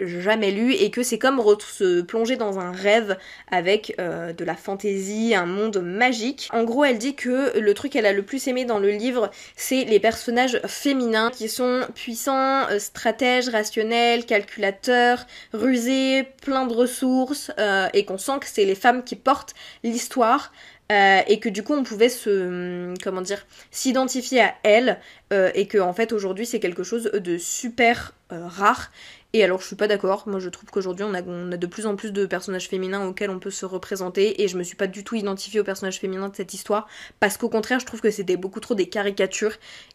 jamais 0.00 0.50
lu 0.50 0.72
et 0.72 0.90
que 0.90 1.02
c'est 1.02 1.18
comme 1.18 1.42
se 1.60 2.00
plonger 2.02 2.36
dans 2.36 2.58
un 2.58 2.72
rêve 2.72 3.16
avec 3.50 3.96
de 3.98 4.44
la 4.44 4.54
fantaisie, 4.54 5.34
un 5.34 5.46
monde 5.46 5.78
magique. 5.82 6.48
En 6.52 6.64
gros, 6.64 6.84
elle 6.84 6.98
dit 6.98 7.14
que 7.14 7.58
le 7.58 7.74
truc 7.74 7.96
a 8.06 8.12
le 8.12 8.22
plus 8.22 8.46
aimé 8.48 8.64
dans 8.64 8.78
le 8.78 8.90
livre, 8.90 9.30
c'est 9.56 9.84
les 9.84 10.00
personnages 10.00 10.60
féminins 10.66 11.30
qui 11.30 11.48
sont 11.48 11.82
puissants, 11.94 12.68
euh, 12.70 12.78
stratèges, 12.78 13.48
rationnels, 13.48 14.26
calculateurs, 14.26 15.26
rusés, 15.52 16.24
pleins 16.42 16.66
de 16.66 16.74
ressources, 16.74 17.50
euh, 17.58 17.88
et 17.94 18.04
qu'on 18.04 18.18
sent 18.18 18.38
que 18.40 18.46
c'est 18.46 18.64
les 18.64 18.74
femmes 18.74 19.04
qui 19.04 19.16
portent 19.16 19.54
l'histoire. 19.82 20.52
Euh, 20.90 21.20
et 21.26 21.38
que 21.38 21.50
du 21.50 21.62
coup 21.62 21.74
on 21.74 21.82
pouvait 21.82 22.08
se 22.08 22.94
comment 23.04 23.20
dire 23.20 23.44
s'identifier 23.70 24.40
à 24.40 24.54
elles 24.62 24.98
et 25.30 25.66
que 25.66 25.92
fait 25.92 26.14
aujourd'hui 26.14 26.46
c'est 26.46 26.60
quelque 26.60 26.82
chose 26.82 27.10
de 27.12 27.36
super 27.36 28.14
rare 28.30 28.90
et 29.34 29.44
alors 29.44 29.60
je 29.60 29.66
suis 29.66 29.76
pas 29.76 29.88
d'accord, 29.88 30.24
moi 30.26 30.40
je 30.40 30.48
trouve 30.48 30.70
qu'aujourd'hui 30.70 31.04
on 31.04 31.12
a, 31.14 31.20
de 31.22 31.66
plus 31.66 31.86
en 31.86 31.96
plus 31.96 32.12
de 32.12 32.24
personnages 32.24 32.68
féminins 32.68 33.06
auxquels 33.06 33.30
on 33.30 33.38
peut 33.38 33.50
se 33.50 33.66
représenter 33.66 34.42
et 34.42 34.48
je 34.48 34.56
me 34.56 34.62
suis 34.62 34.76
pas 34.76 34.86
du 34.86 35.04
tout 35.04 35.16
identifiée 35.16 35.60
aux 35.60 35.64
personnages 35.64 36.00
féminins 36.00 36.28
de 36.30 36.36
cette 36.36 36.54
histoire 36.54 36.88
parce 37.20 37.36
qu'au 37.36 37.50
contraire 37.50 37.78
je 37.78 37.86
trouve 37.86 38.00
que 38.00 38.10
c'était 38.10 38.36
beaucoup 38.36 38.60
trop 38.60 38.74
des 38.74 38.88
caricatures 38.88 39.52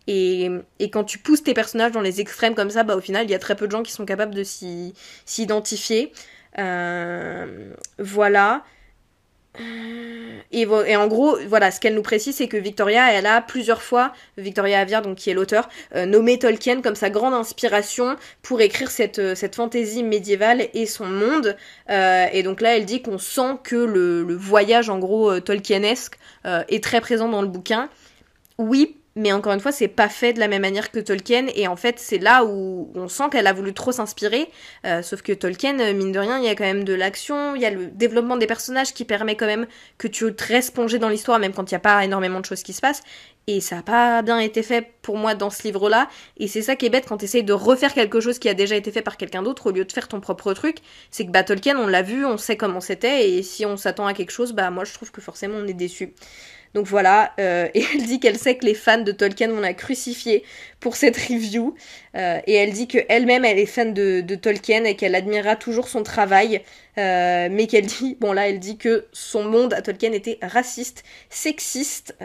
et, 0.07 0.49
et, 0.79 0.89
quand 0.91 1.03
tu 1.03 1.17
pousses 1.17 1.43
tes 1.43 1.53
personnages 1.53 1.93
dans 1.93 2.01
les 2.01 2.21
extrêmes 2.21 2.55
comme 2.55 2.69
ça, 2.69 2.83
bah 2.83 2.95
au 2.95 3.01
final 3.01 3.25
il 3.25 3.31
y 3.31 3.35
a 3.35 3.39
très 3.39 3.55
peu 3.55 3.67
de 3.67 3.71
gens 3.71 3.83
qui 3.83 3.91
sont 3.91 4.05
capables 4.05 4.35
de 4.35 4.43
s'identifier. 5.25 6.11
Euh, 6.59 7.73
voilà. 7.97 8.63
Et, 10.53 10.95
en 10.95 11.07
gros, 11.07 11.38
voilà, 11.48 11.72
ce 11.72 11.79
qu'elle 11.79 11.95
nous 11.95 12.03
précise, 12.03 12.36
c'est 12.36 12.48
que 12.48 12.57
Victoria, 12.57 13.12
elle 13.12 13.25
a 13.25 13.41
plusieurs 13.41 13.81
fois, 13.81 14.13
Victoria 14.38 14.79
Aviar, 14.79 15.01
donc 15.01 15.17
qui 15.17 15.31
est 15.31 15.33
l'auteur, 15.33 15.67
euh, 15.95 16.05
nommé 16.05 16.38
Tolkien 16.38 16.81
comme 16.81 16.95
sa 16.95 17.10
grande 17.10 17.33
inspiration 17.33 18.15
pour 18.43 18.62
écrire 18.62 18.91
cette, 18.91 19.17
euh, 19.19 19.36
cette 19.36 19.55
fantaisie 19.55 20.03
médiévale 20.03 20.67
et 20.75 20.86
son 20.86 21.05
monde. 21.05 21.57
Euh, 21.89 22.25
et 22.31 22.43
donc 22.43 22.62
là, 22.62 22.77
elle 22.77 22.86
dit 22.86 23.01
qu'on 23.01 23.17
sent 23.17 23.57
que 23.63 23.75
le, 23.75 24.36
voyage, 24.36 24.89
en 24.89 25.00
gros, 25.00 25.39
Tolkienesque, 25.39 26.17
est 26.45 26.83
très 26.83 27.00
présent 27.00 27.29
dans 27.29 27.41
le 27.41 27.48
bouquin. 27.48 27.89
Oui, 28.57 28.98
mais 29.15 29.32
encore 29.32 29.53
une 29.53 29.60
fois, 29.60 29.72
c'est 29.72 29.88
pas 29.88 30.10
fait 30.10 30.34
de 30.34 30.39
la 30.39 30.48
même 30.48 30.63
manière 30.63 30.91
que 30.91 31.00
Tolkien, 31.00 31.48
et 31.55 31.67
en 31.67 31.75
fait, 31.75 32.00
c'est 32.00 32.17
là 32.17 32.43
où 32.46 32.92
on 32.96 33.07
sent 33.07 33.25
qu'elle 33.31 33.46
a 33.46 33.53
voulu 33.53 33.74
trop 33.74 33.92
s'inspirer. 33.92 34.50
Euh, 34.85 35.03
sauf 35.03 35.22
que 35.22 35.31
Tolkien, 35.33 35.79
euh, 35.79 35.94
mine 35.94 36.11
de 36.11 36.18
rien, 36.20 36.40
il 36.40 36.46
y 36.46 36.50
a 36.50 36.55
quand 36.55 36.64
même 36.64 36.83
de 36.83 36.94
l'action, 36.94 37.55
il 37.55 37.61
y 37.61 37.66
a 37.66 37.70
le 37.70 37.87
développement 37.87 38.37
des 38.37 38.48
personnages 38.48 38.94
qui 38.94 39.05
permet 39.05 39.35
quand 39.35 39.46
même 39.46 39.68
que 40.00 40.07
tu 40.07 40.33
te 40.33 40.44
restes 40.46 40.74
plongé 40.74 40.98
dans 40.98 41.09
l'histoire, 41.09 41.37
même 41.37 41.53
quand 41.53 41.70
il 41.70 41.74
n'y 41.74 41.77
a 41.77 41.79
pas 41.79 42.03
énormément 42.03 42.40
de 42.40 42.46
choses 42.46 42.64
qui 42.64 42.74
se 42.74 42.81
passent. 42.81 43.03
Et 43.46 43.59
ça 43.61 43.75
n'a 43.75 43.83
pas 43.83 44.22
bien 44.22 44.40
été 44.40 44.64
fait 44.64 44.94
pour 45.01 45.18
moi 45.18 45.35
dans 45.35 45.50
ce 45.50 45.64
livre-là. 45.64 46.07
Et 46.37 46.48
c'est 46.48 46.61
ça 46.61 46.75
qui 46.75 46.85
est 46.85 46.90
bête 46.90 47.05
quand 47.07 47.18
tu 47.18 47.25
essayes 47.25 47.44
de 47.44 47.53
refaire 47.53 47.94
quelque 47.94 48.20
chose 48.22 48.40
qui 48.40 48.50
a 48.50 48.53
déjà 48.53 48.75
été 48.75 48.92
fait 48.92 49.01
par 49.01 49.18
quelqu'un 49.18 49.44
d'autre 49.44 49.68
au 49.68 49.72
lieu 49.72 49.83
de 49.85 49.92
faire 49.92 50.07
ton 50.07 50.22
propre 50.22 50.53
truc. 50.53 50.77
C'est 51.11 51.25
que 51.25 51.31
bah, 51.31 51.44
Tolkien, 51.44 51.77
on 51.77 51.87
l'a 51.87 52.01
vu, 52.01 52.25
on 52.25 52.37
sait 52.37 52.55
comment 52.57 52.81
c'était, 52.81 53.29
et 53.29 53.44
si 53.44 53.66
on 53.66 53.77
s'attend 53.77 54.07
à 54.07 54.14
quelque 54.14 54.31
chose, 54.31 54.53
bah 54.53 54.70
moi 54.72 54.85
je 54.85 54.94
trouve 54.94 55.11
que 55.11 55.22
forcément 55.22 55.57
on 55.57 55.68
est 55.68 55.74
déçu. 55.74 56.14
Donc 56.74 56.88
voilà, 56.88 57.33
euh, 57.40 57.68
et 57.74 57.83
elle 57.94 58.03
dit 58.03 58.20
qu'elle 58.20 58.38
sait 58.38 58.55
que 58.55 58.66
les 58.66 58.74
fans 58.74 59.01
de 59.01 59.12
Tolkien 59.12 59.50
vont 59.50 59.59
la 59.59 59.74
crucifier 59.74 60.44
pour 60.79 60.96
cette 60.96 61.18
review. 61.18 61.75
Euh, 62.16 62.40
et 62.48 62.53
elle 62.53 62.74
dit 62.74 62.88
qu'elle-même, 62.88 63.46
elle 63.46 63.59
est 63.59 63.66
fan 63.66 63.94
de, 63.94 64.36
Tolkien 64.36 64.83
et 64.83 64.96
qu'elle 64.96 65.16
admirera 65.16 65.55
toujours 65.55 65.88
son 65.88 66.03
travail. 66.03 66.62
Euh, 67.00 67.48
mais 67.51 67.66
qu'elle 67.66 67.88
dit, 67.88 68.18
bon 68.20 68.33
là, 68.33 68.50
elle 68.50 68.59
dit 68.59 68.77
que 68.77 69.05
son 69.14 69.46
monde 69.46 69.74
à 69.74 69.81
Tolkien 69.81 70.12
était 70.12 70.38
raciste, 70.42 71.03
sexiste, 71.29 72.16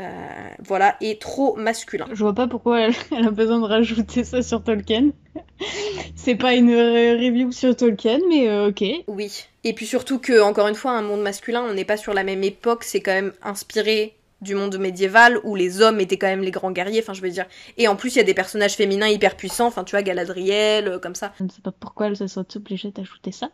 voilà, 0.59 0.97
et 1.01 1.19
trop 1.19 1.57
masculin. 1.57 2.07
Je 2.13 2.23
vois 2.23 2.35
pas 2.35 2.47
pourquoi 2.47 2.81
elle, 2.81 2.95
elle 3.17 3.27
a 3.27 3.31
besoin 3.31 3.61
de 3.61 3.67
rajouter 3.67 4.25
ça 4.25 4.43
sur 4.43 4.63
Tolkien. 4.63 5.11
C'est 6.17 6.35
pas 6.35 6.55
une 6.55 6.75
review 6.75 7.53
sur 7.53 7.77
Tolkien, 7.77 8.19
mais 8.29 8.51
ok. 8.67 8.85
Oui. 9.07 9.45
Et 9.65 9.73
puis 9.73 9.87
surtout 9.87 10.19
que, 10.19 10.41
encore 10.41 10.69
une 10.69 10.75
fois, 10.75 10.93
un 10.93 11.03
monde 11.03 11.23
masculin, 11.23 11.65
on 11.69 11.75
n'est 11.75 11.85
pas 11.85 11.97
sur 11.97 12.13
la 12.13 12.25
même 12.25 12.43
époque, 12.43 12.85
c'est 12.85 13.01
quand 13.01 13.13
même 13.13 13.33
inspiré 13.43 14.19
du 14.40 14.55
monde 14.55 14.79
médiéval 14.79 15.40
où 15.42 15.55
les 15.55 15.81
hommes 15.81 16.01
étaient 16.01 16.16
quand 16.16 16.29
même 16.29 16.42
les 16.42 16.51
grands 16.51 16.70
guerriers, 16.70 17.01
enfin 17.01 17.12
je 17.12 17.22
veux 17.22 17.31
dire. 17.31 17.46
Et 17.77 17.88
en 17.88 17.96
plus 17.96 18.14
il 18.14 18.18
y 18.18 18.20
a 18.20 18.24
des 18.24 18.35
personnages 18.35 18.74
féminins 18.74 19.09
hyper 19.09 19.37
puissants, 19.37 19.66
enfin 19.66 19.85
tu 19.85 19.92
vois 19.92 20.03
Galadriel, 20.03 20.88
euh, 20.88 20.98
comme 20.98 21.14
ça. 21.14 21.33
Je 21.38 21.44
ne 21.44 21.48
sais 21.48 21.62
pas 21.62 21.72
pourquoi 21.72 22.07
elle 22.07 22.16
se 22.16 22.27
sont 22.27 22.46
obligée 22.57 22.90
d'ajouter 22.90 23.33
ça. 23.33 23.51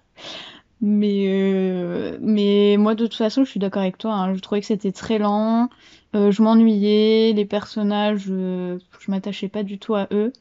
Mais, 0.80 1.26
euh, 1.28 2.18
mais 2.20 2.76
moi 2.78 2.94
de 2.94 3.06
toute 3.06 3.16
façon 3.16 3.44
je 3.44 3.50
suis 3.50 3.60
d'accord 3.60 3.82
avec 3.82 3.96
toi, 3.96 4.12
hein. 4.12 4.34
je 4.34 4.40
trouvais 4.40 4.60
que 4.60 4.66
c'était 4.66 4.92
très 4.92 5.18
lent, 5.18 5.70
euh, 6.14 6.30
je 6.30 6.42
m'ennuyais, 6.42 7.32
les 7.32 7.46
personnages, 7.46 8.24
je 8.26 8.78
m'attachais 9.08 9.48
pas 9.48 9.62
du 9.62 9.78
tout 9.78 9.94
à 9.94 10.08
eux. 10.12 10.32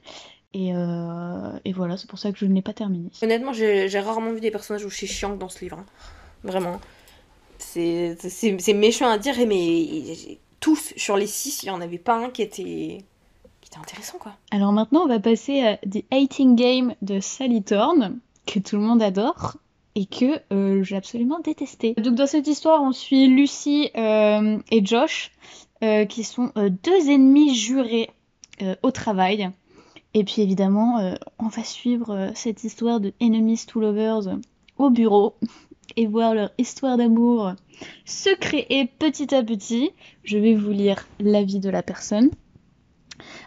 Et, 0.55 0.69
et 0.69 1.73
voilà, 1.73 1.97
c'est 1.97 2.07
pour 2.07 2.19
ça 2.19 2.31
que 2.31 2.37
je 2.37 2.45
ne 2.45 2.53
l'ai 2.53 2.61
pas 2.61 2.73
terminé. 2.73 3.09
Honnêtement, 3.23 3.53
j'ai 3.53 3.99
rarement 3.99 4.31
vu 4.31 4.39
des 4.39 4.51
personnages 4.51 4.85
où 4.85 4.89
je 4.89 4.95
suis 4.95 5.07
chiante 5.07 5.39
dans 5.39 5.49
ce 5.49 5.61
livre. 5.61 5.79
Hein. 5.79 5.85
Vraiment 6.43 6.79
c'est 7.57 8.73
méchant 8.73 9.09
à 9.09 9.17
dire, 9.17 9.35
mais 9.47 10.39
tous 10.59 10.93
sur 10.95 11.17
les 11.17 11.27
six, 11.27 11.63
il 11.63 11.65
n'y 11.65 11.71
en 11.71 11.81
avait 11.81 11.97
pas 11.97 12.15
un 12.15 12.29
qui 12.29 12.41
était, 12.41 13.03
qui 13.61 13.67
était 13.67 13.77
intéressant, 13.77 14.17
quoi. 14.17 14.33
Alors 14.51 14.71
maintenant, 14.71 15.01
on 15.03 15.07
va 15.07 15.19
passer 15.19 15.61
à 15.61 15.77
The 15.77 16.03
Hating 16.11 16.55
Game 16.55 16.95
de 17.01 17.19
Sally 17.19 17.63
Thorne, 17.63 18.19
que 18.45 18.59
tout 18.59 18.75
le 18.75 18.81
monde 18.81 19.01
adore 19.01 19.57
et 19.95 20.05
que 20.05 20.39
euh, 20.51 20.83
j'ai 20.83 20.95
absolument 20.95 21.39
détesté. 21.39 21.93
Donc 21.95 22.15
dans 22.15 22.27
cette 22.27 22.47
histoire, 22.47 22.81
on 22.81 22.91
suit 22.91 23.27
Lucie 23.27 23.91
euh, 23.95 24.57
et 24.71 24.85
Josh, 24.85 25.31
euh, 25.83 26.05
qui 26.05 26.23
sont 26.23 26.51
deux 26.55 27.09
ennemis 27.09 27.55
jurés 27.55 28.09
au 28.83 28.91
travail. 28.91 29.49
Et 30.13 30.23
puis 30.23 30.41
évidemment, 30.41 31.15
on 31.39 31.47
va 31.47 31.63
suivre 31.63 32.31
cette 32.35 32.63
histoire 32.63 32.99
de 32.99 33.11
enemies 33.19 33.65
to 33.65 33.79
lovers 33.81 34.37
au 34.77 34.89
bureau 34.91 35.35
et 35.95 36.07
voir 36.07 36.33
leur 36.33 36.51
histoire 36.57 36.97
d'amour 36.97 37.53
se 38.05 38.35
créer 38.35 38.89
petit 38.99 39.33
à 39.33 39.43
petit. 39.43 39.91
Je 40.23 40.37
vais 40.37 40.55
vous 40.55 40.71
lire 40.71 41.07
l'avis 41.19 41.59
de 41.59 41.69
la 41.69 41.83
personne. 41.83 42.29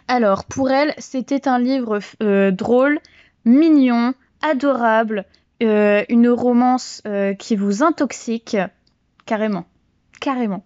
Alors, 0.07 0.45
pour 0.45 0.71
elle, 0.71 0.93
c'était 0.97 1.47
un 1.47 1.59
livre 1.59 1.99
euh, 2.23 2.51
drôle, 2.51 2.99
mignon, 3.45 4.13
adorable, 4.41 5.25
euh, 5.63 6.03
une 6.09 6.29
romance 6.29 7.01
euh, 7.05 7.33
qui 7.33 7.55
vous 7.55 7.83
intoxique, 7.83 8.57
carrément, 9.25 9.65
carrément. 10.19 10.65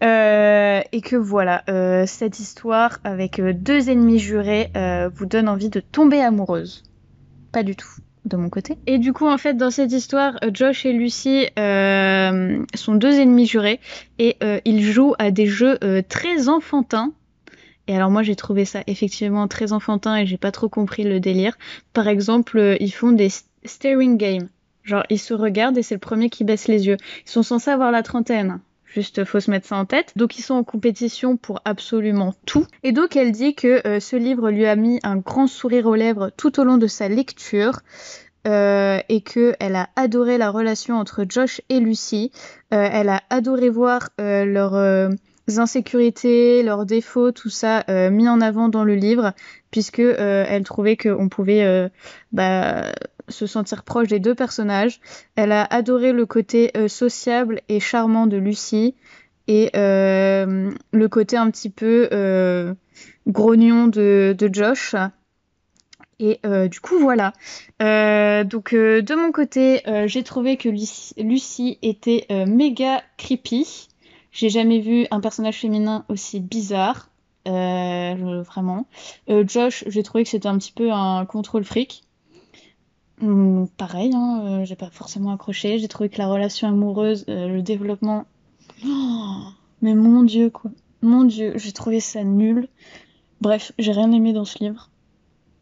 et 0.00 1.00
que 1.00 1.16
voilà, 1.16 1.62
cette 2.06 2.40
histoire 2.40 2.98
avec 3.04 3.40
deux 3.40 3.88
ennemis 3.88 4.18
jurés 4.18 4.72
vous 5.14 5.26
donne 5.26 5.48
envie 5.48 5.70
de 5.70 5.78
tomber 5.78 6.20
amoureuse. 6.20 6.82
Pas 7.52 7.62
du 7.62 7.76
tout 7.76 8.01
de 8.24 8.36
mon 8.36 8.48
côté. 8.48 8.78
Et 8.86 8.98
du 8.98 9.12
coup, 9.12 9.26
en 9.26 9.38
fait, 9.38 9.54
dans 9.54 9.70
cette 9.70 9.92
histoire, 9.92 10.36
euh, 10.44 10.50
Josh 10.52 10.86
et 10.86 10.92
Lucy 10.92 11.46
euh, 11.58 12.64
sont 12.74 12.94
deux 12.94 13.18
ennemis 13.18 13.46
jurés 13.46 13.80
et 14.18 14.36
euh, 14.42 14.60
ils 14.64 14.82
jouent 14.82 15.14
à 15.18 15.30
des 15.30 15.46
jeux 15.46 15.78
très 16.08 16.48
enfantins. 16.48 17.12
Et 17.88 17.96
alors 17.96 18.10
moi 18.10 18.22
j'ai 18.22 18.36
trouvé 18.36 18.64
ça 18.64 18.84
effectivement 18.86 19.48
très 19.48 19.72
enfantin 19.72 20.16
et 20.16 20.24
j'ai 20.24 20.36
pas 20.36 20.52
trop 20.52 20.68
compris 20.68 21.02
le 21.02 21.18
délire. 21.18 21.58
Par 21.92 22.06
exemple, 22.06 22.76
ils 22.78 22.92
font 22.92 23.10
des 23.10 23.28
staring 23.64 24.16
games. 24.16 24.48
Genre 24.84 25.02
ils 25.10 25.18
se 25.18 25.34
regardent 25.34 25.78
et 25.78 25.82
c'est 25.82 25.96
le 25.96 26.00
premier 26.00 26.30
qui 26.30 26.44
baisse 26.44 26.68
les 26.68 26.86
yeux. 26.86 26.96
Ils 27.26 27.30
sont 27.30 27.42
censés 27.42 27.70
avoir 27.70 27.90
la 27.90 28.04
trentaine. 28.04 28.60
Juste, 28.92 29.24
faut 29.24 29.40
se 29.40 29.50
mettre 29.50 29.66
ça 29.66 29.76
en 29.76 29.86
tête. 29.86 30.12
Donc, 30.16 30.38
ils 30.38 30.42
sont 30.42 30.54
en 30.54 30.64
compétition 30.64 31.38
pour 31.38 31.62
absolument 31.64 32.34
tout. 32.44 32.66
Et 32.82 32.92
donc, 32.92 33.16
elle 33.16 33.32
dit 33.32 33.54
que 33.54 33.86
euh, 33.86 34.00
ce 34.00 34.16
livre 34.16 34.50
lui 34.50 34.66
a 34.66 34.76
mis 34.76 35.00
un 35.02 35.16
grand 35.16 35.46
sourire 35.46 35.86
aux 35.86 35.94
lèvres 35.94 36.30
tout 36.36 36.60
au 36.60 36.64
long 36.64 36.76
de 36.76 36.86
sa 36.86 37.08
lecture. 37.08 37.80
Euh, 38.46 38.98
et 39.08 39.20
que 39.20 39.54
elle 39.60 39.76
a 39.76 39.88
adoré 39.94 40.36
la 40.36 40.50
relation 40.50 40.96
entre 40.96 41.24
Josh 41.28 41.62
et 41.68 41.78
Lucy. 41.78 42.32
Euh, 42.74 42.88
elle 42.92 43.08
a 43.08 43.22
adoré 43.30 43.70
voir 43.70 44.10
leurs 44.18 44.74
insécurités, 45.48 46.62
leurs 46.62 46.86
défauts, 46.86 47.32
tout 47.32 47.50
ça 47.50 47.84
mis 48.10 48.28
en 48.28 48.40
avant 48.40 48.68
dans 48.68 48.84
le 48.84 48.94
livre, 48.94 49.32
puisque 49.70 49.98
elle 49.98 50.64
trouvait 50.64 50.96
qu'on 50.96 51.28
pouvait 51.28 51.90
bah, 52.32 52.92
se 53.28 53.46
sentir 53.46 53.82
proche 53.82 54.08
des 54.08 54.20
deux 54.20 54.34
personnages. 54.34 55.00
Elle 55.36 55.52
a 55.52 55.64
adoré 55.64 56.12
le 56.12 56.26
côté 56.26 56.70
euh, 56.76 56.88
sociable 56.88 57.60
et 57.68 57.80
charmant 57.80 58.26
de 58.26 58.36
Lucie 58.36 58.94
et 59.48 59.70
euh, 59.74 60.70
le 60.92 61.08
côté 61.08 61.36
un 61.36 61.50
petit 61.50 61.70
peu 61.70 62.08
euh, 62.12 62.74
grognon 63.26 63.88
de, 63.88 64.36
Josh. 64.52 64.94
Et 66.20 66.38
du 66.68 66.78
coup, 66.78 67.00
voilà. 67.00 67.32
donc, 67.80 68.74
de 68.74 69.14
mon 69.16 69.32
côté, 69.32 69.82
j'ai 70.06 70.22
trouvé 70.22 70.56
que 70.56 70.68
Lucie, 70.68 71.78
était 71.82 72.28
méga 72.46 73.02
creepy. 73.18 73.88
J'ai 74.32 74.48
jamais 74.48 74.80
vu 74.80 75.06
un 75.10 75.20
personnage 75.20 75.58
féminin 75.58 76.04
aussi 76.08 76.40
bizarre. 76.40 77.10
vraiment. 77.44 78.86
Josh, 79.28 79.84
j'ai 79.86 80.02
trouvé 80.02 80.24
que 80.24 80.30
c'était 80.30 80.48
un 80.48 80.58
petit 80.58 80.72
peu 80.72 80.90
un 80.92 81.24
contrôle 81.26 81.64
fric. 81.64 82.04
Hum, 83.22 83.68
pareil, 83.76 84.10
hein, 84.14 84.42
euh, 84.44 84.64
j'ai 84.64 84.74
pas 84.74 84.90
forcément 84.90 85.32
accroché. 85.32 85.78
J'ai 85.78 85.86
trouvé 85.86 86.08
que 86.08 86.18
la 86.18 86.26
relation 86.26 86.66
amoureuse, 86.66 87.24
euh, 87.28 87.46
le 87.46 87.62
développement. 87.62 88.26
Mais 89.82 89.94
mon 89.94 90.24
dieu, 90.24 90.50
quoi. 90.50 90.72
Mon 91.02 91.24
dieu, 91.24 91.52
j'ai 91.56 91.72
trouvé 91.72 92.00
ça 92.00 92.24
nul. 92.24 92.68
Bref, 93.40 93.72
j'ai 93.78 93.92
rien 93.92 94.10
aimé 94.10 94.32
dans 94.32 94.44
ce 94.44 94.58
livre. 94.58 94.90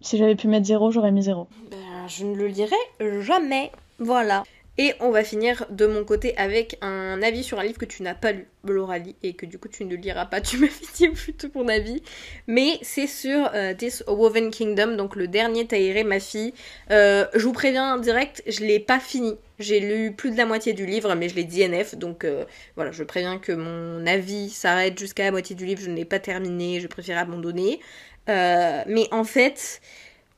Si 0.01 0.17
j'avais 0.17 0.37
pu 0.37 0.49
mettre 0.49 0.67
zéro, 0.67 0.91
j'aurais 0.91 1.13
mis 1.13 1.23
zéro. 1.23 1.49
Ben, 1.71 2.09
je 2.09 2.25
ne 2.25 2.35
le 2.35 2.47
lirai 2.47 2.77
jamais. 3.21 3.71
Voilà. 3.99 4.43
Et 4.83 4.95
on 5.01 5.11
va 5.11 5.25
finir 5.25 5.67
de 5.69 5.85
mon 5.85 6.05
côté 6.05 6.35
avec 6.39 6.79
un 6.81 7.21
avis 7.21 7.45
sur 7.45 7.61
un 7.61 7.65
livre 7.65 7.77
que 7.77 7.85
tu 7.85 8.03
n'as 8.03 8.15
pas 8.15 8.33
lu, 8.33 8.47
L'Oralie, 8.65 9.15
et 9.23 9.35
que 9.35 9.45
du 9.45 9.59
coup 9.59 9.69
tu 9.69 9.85
ne 9.85 9.95
liras 9.95 10.25
pas, 10.25 10.41
tu 10.41 10.57
m'as 10.57 10.69
dit 10.95 11.11
plutôt 11.11 11.49
mon 11.55 11.69
avis. 11.69 12.03
Mais 12.47 12.79
c'est 12.81 13.07
sur 13.07 13.51
euh, 13.53 13.75
This 13.75 14.03
Woven 14.07 14.51
Kingdom, 14.51 14.97
donc 14.97 15.17
le 15.17 15.29
dernier 15.29 15.67
Taïré, 15.67 16.03
ma 16.03 16.19
fille. 16.19 16.55
Euh, 16.91 17.27
je 17.35 17.45
vous 17.45 17.53
préviens 17.53 17.99
direct, 17.99 18.43
je 18.47 18.61
l'ai 18.61 18.81
pas 18.81 18.99
fini. 19.01 19.35
J'ai 19.59 19.81
lu 19.81 20.13
plus 20.13 20.31
de 20.31 20.39
la 20.39 20.47
moitié 20.47 20.73
du 20.73 20.87
livre, 20.87 21.15
mais 21.15 21.29
je 21.29 21.35
l'ai 21.35 21.45
DNF, 21.45 21.97
donc 21.97 22.25
euh, 22.25 22.47
voilà, 22.75 22.91
je 22.91 23.05
préviens 23.05 23.39
que 23.39 23.53
mon 23.53 24.07
avis 24.07 24.49
s'arrête 24.49 24.99
jusqu'à 24.99 25.25
la 25.25 25.31
moitié 25.31 25.55
du 25.55 25.67
livre, 25.67 25.83
je 25.83 25.91
ne 25.91 25.97
l'ai 25.97 26.07
pas 26.07 26.21
terminé, 26.21 26.81
je 26.81 26.87
préfère 26.87 27.19
abandonner. 27.19 27.81
mais 28.27 29.09
en 29.11 29.25
fait, 29.25 29.83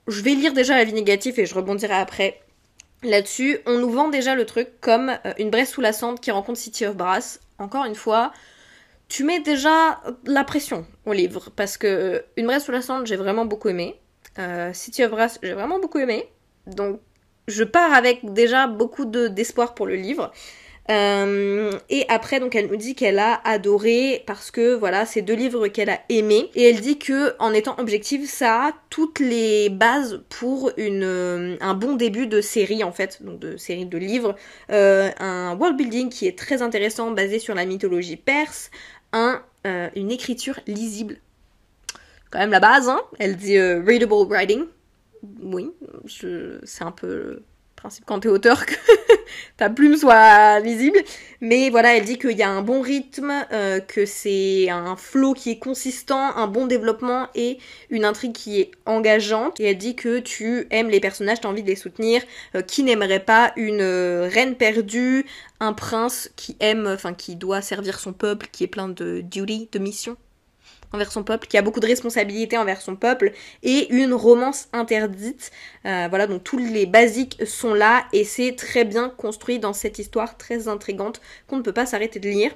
je 0.08 0.20
vais 0.20 0.34
lire 0.34 0.52
déjà 0.52 0.76
l'avis 0.76 0.94
négatif 0.94 1.38
et 1.38 1.46
je 1.46 1.54
rebondirai 1.54 1.94
après 1.94 2.40
là-dessus. 3.02 3.58
On 3.66 3.78
nous 3.78 3.90
vend 3.90 4.08
déjà 4.08 4.34
le 4.34 4.46
truc 4.46 4.68
comme 4.80 5.10
euh, 5.26 5.32
une 5.38 5.50
Bresse 5.50 5.70
sous 5.70 5.80
la 5.80 5.92
cendre 5.92 6.20
qui 6.20 6.30
rencontre 6.30 6.58
City 6.58 6.86
of 6.86 6.96
Brass. 6.96 7.40
Encore 7.58 7.84
une 7.84 7.94
fois, 7.94 8.32
tu 9.08 9.24
mets 9.24 9.40
déjà 9.40 10.00
la 10.24 10.44
pression 10.44 10.86
au 11.06 11.12
livre 11.12 11.50
parce 11.54 11.76
que 11.76 11.86
euh, 11.86 12.20
une 12.36 12.46
Bresse 12.46 12.64
sous 12.64 12.72
la 12.72 12.82
cendre, 12.82 13.06
j'ai 13.06 13.16
vraiment 13.16 13.44
beaucoup 13.44 13.68
aimé. 13.68 14.00
Euh, 14.38 14.72
City 14.72 15.04
of 15.04 15.10
Brass, 15.10 15.38
j'ai 15.42 15.52
vraiment 15.52 15.78
beaucoup 15.78 15.98
aimé. 15.98 16.28
Donc, 16.66 17.00
je 17.48 17.64
pars 17.64 17.92
avec 17.92 18.32
déjà 18.32 18.66
beaucoup 18.66 19.04
d'espoir 19.04 19.74
pour 19.74 19.86
le 19.86 19.96
livre. 19.96 20.32
Euh, 20.90 21.72
et 21.90 22.04
après, 22.08 22.40
donc, 22.40 22.54
elle 22.54 22.66
nous 22.66 22.76
dit 22.76 22.94
qu'elle 22.94 23.18
a 23.18 23.40
adoré 23.44 24.24
parce 24.26 24.50
que 24.50 24.74
voilà, 24.74 25.06
c'est 25.06 25.22
deux 25.22 25.34
livres 25.34 25.68
qu'elle 25.68 25.90
a 25.90 26.00
aimés. 26.08 26.50
Et 26.54 26.68
elle 26.68 26.80
dit 26.80 26.98
que, 26.98 27.34
en 27.38 27.52
étant 27.52 27.78
objective, 27.78 28.28
ça 28.28 28.66
a 28.66 28.72
toutes 28.90 29.20
les 29.20 29.68
bases 29.68 30.22
pour 30.28 30.72
une, 30.76 31.04
euh, 31.04 31.56
un 31.60 31.74
bon 31.74 31.94
début 31.94 32.26
de 32.26 32.40
série 32.40 32.82
en 32.82 32.92
fait, 32.92 33.22
donc 33.22 33.38
de 33.38 33.56
série 33.56 33.86
de 33.86 33.98
livres. 33.98 34.34
Euh, 34.70 35.10
un 35.18 35.56
world 35.56 35.76
building 35.76 36.08
qui 36.08 36.26
est 36.26 36.38
très 36.38 36.62
intéressant, 36.62 37.10
basé 37.12 37.38
sur 37.38 37.54
la 37.54 37.64
mythologie 37.64 38.16
perse. 38.16 38.70
Un, 39.12 39.42
une 39.94 40.10
écriture 40.10 40.58
lisible. 40.66 41.18
Quand 42.30 42.38
même 42.38 42.50
la 42.50 42.60
base, 42.60 42.88
hein. 42.88 43.00
Elle 43.18 43.36
dit 43.36 43.60
readable 43.60 44.26
writing. 44.26 44.64
Oui, 45.42 45.70
c'est 46.06 46.82
un 46.82 46.90
peu 46.90 47.42
principe 47.76 48.04
quand 48.06 48.20
t'es 48.20 48.28
auteur 48.28 48.64
ta 49.56 49.70
plume 49.70 49.96
soit 49.96 50.60
visible. 50.60 50.98
Mais 51.40 51.70
voilà, 51.70 51.96
elle 51.96 52.04
dit 52.04 52.18
qu'il 52.18 52.36
y 52.36 52.42
a 52.42 52.48
un 52.48 52.62
bon 52.62 52.80
rythme, 52.80 53.32
euh, 53.52 53.80
que 53.80 54.06
c'est 54.06 54.70
un 54.70 54.96
flow 54.96 55.34
qui 55.34 55.50
est 55.50 55.58
consistant, 55.58 56.36
un 56.36 56.46
bon 56.46 56.66
développement 56.66 57.28
et 57.34 57.58
une 57.90 58.04
intrigue 58.04 58.32
qui 58.32 58.60
est 58.60 58.70
engageante. 58.86 59.58
Et 59.58 59.64
elle 59.64 59.78
dit 59.78 59.96
que 59.96 60.20
tu 60.20 60.66
aimes 60.70 60.88
les 60.88 61.00
personnages, 61.00 61.40
t'as 61.40 61.48
envie 61.48 61.62
de 61.62 61.68
les 61.68 61.76
soutenir. 61.76 62.22
Euh, 62.54 62.62
qui 62.62 62.82
n'aimerait 62.84 63.24
pas 63.24 63.52
une 63.56 63.80
euh, 63.80 64.28
reine 64.32 64.54
perdue, 64.54 65.26
un 65.60 65.72
prince 65.72 66.30
qui 66.36 66.56
aime, 66.60 66.86
enfin 66.86 67.12
qui 67.12 67.36
doit 67.36 67.60
servir 67.60 67.98
son 67.98 68.12
peuple, 68.12 68.46
qui 68.52 68.64
est 68.64 68.68
plein 68.68 68.88
de 68.88 69.20
duty, 69.20 69.68
de 69.72 69.78
mission 69.78 70.16
envers 70.92 71.10
son 71.10 71.24
peuple, 71.24 71.46
qui 71.46 71.56
a 71.56 71.62
beaucoup 71.62 71.80
de 71.80 71.86
responsabilités 71.86 72.58
envers 72.58 72.80
son 72.80 72.96
peuple, 72.96 73.32
et 73.62 73.92
une 73.92 74.12
romance 74.12 74.68
interdite. 74.72 75.50
Euh, 75.86 76.06
voilà, 76.08 76.26
donc 76.26 76.44
tous 76.44 76.58
les 76.58 76.86
basiques 76.86 77.46
sont 77.46 77.74
là, 77.74 78.04
et 78.12 78.24
c'est 78.24 78.54
très 78.56 78.84
bien 78.84 79.08
construit 79.08 79.58
dans 79.58 79.72
cette 79.72 79.98
histoire 79.98 80.36
très 80.36 80.68
intrigante 80.68 81.20
qu'on 81.46 81.56
ne 81.56 81.62
peut 81.62 81.72
pas 81.72 81.86
s'arrêter 81.86 82.20
de 82.20 82.28
lire. 82.28 82.52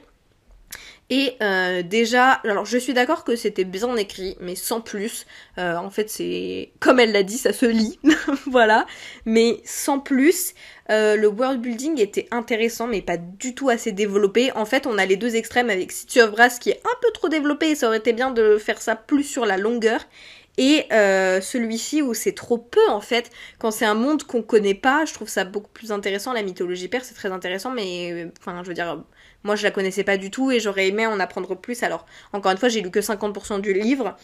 Et 1.09 1.37
euh, 1.41 1.83
déjà, 1.83 2.33
alors 2.33 2.65
je 2.65 2.79
suis 2.79 2.93
d'accord 2.93 3.23
que 3.23 3.37
c'était 3.37 3.65
bien 3.65 3.95
écrit, 3.97 4.37
mais 4.41 4.57
sans 4.57 4.81
plus. 4.81 5.25
Euh, 5.57 5.77
en 5.77 5.89
fait, 5.91 6.11
c'est 6.11 6.73
comme 6.81 6.99
elle 6.99 7.13
l'a 7.13 7.23
dit, 7.23 7.39
ça 7.39 7.53
se 7.53 7.67
lit, 7.67 8.01
voilà. 8.47 8.87
Mais 9.25 9.61
sans 9.65 10.01
plus, 10.01 10.55
euh, 10.91 11.15
le 11.15 11.29
world 11.29 11.61
building 11.61 12.01
était 12.01 12.27
intéressant, 12.33 12.89
mais 12.89 13.03
pas 13.03 13.19
du 13.19 13.55
tout 13.55 13.69
assez 13.69 13.93
développé. 13.93 14.51
En 14.57 14.65
fait, 14.65 14.87
on 14.87 14.99
a 14.99 15.07
les 15.07 15.17
deux 15.17 15.37
extrêmes 15.37 15.71
avec 15.71 15.93
City 15.93 16.21
of 16.21 16.33
Brass 16.33 16.59
qui 16.59 16.71
est 16.71 16.81
un 16.85 16.99
peu 17.01 17.13
trop 17.13 17.29
développé, 17.29 17.71
et 17.71 17.75
ça 17.77 17.87
aurait 17.87 17.99
été 17.99 18.13
bien 18.13 18.33
de 18.33 18.59
faire 18.59 18.83
ça 18.83 18.97
plus 18.97 19.23
sur 19.23 19.47
la 19.47 19.59
longueur. 19.59 20.01
Et 20.59 20.87
celui-ci 20.91 22.01
où 22.03 22.15
c'est 22.15 22.33
trop 22.33 22.57
peu 22.57 22.89
en 22.89 23.03
fait, 23.03 23.31
quand 23.59 23.71
c'est 23.71 23.85
un 23.85 23.95
monde 23.95 24.23
qu'on 24.25 24.43
connaît 24.43 24.75
pas, 24.75 25.05
je 25.05 25.13
trouve 25.13 25.29
ça 25.29 25.45
beaucoup 25.45 25.71
plus 25.71 25.93
intéressant. 25.93 26.33
La 26.33 26.43
mythologie 26.43 26.89
perse 26.89 27.09
c'est 27.09 27.15
très 27.15 27.31
intéressant, 27.31 27.71
mais 27.71 28.27
enfin 28.41 28.63
je 28.63 28.69
veux 28.69 28.75
dire 28.75 29.05
moi, 29.47 29.57
je 29.57 29.63
la 29.63 29.71
connaissais 29.71 30.05
pas 30.05 30.17
du 30.19 30.31
tout 30.31 30.51
et 30.51 30.61
j'aurais 30.61 30.89
aimé 30.89 31.07
en 31.07 31.19
apprendre 31.21 31.57
plus. 31.57 31.83
Alors, 31.83 32.05
encore 32.33 32.53
une 32.53 32.59
fois, 32.59 32.69
j'ai 32.69 32.83
lu 32.83 32.91
que 32.91 33.01
50% 33.01 33.61
du 33.61 33.73
livre. 33.73 34.17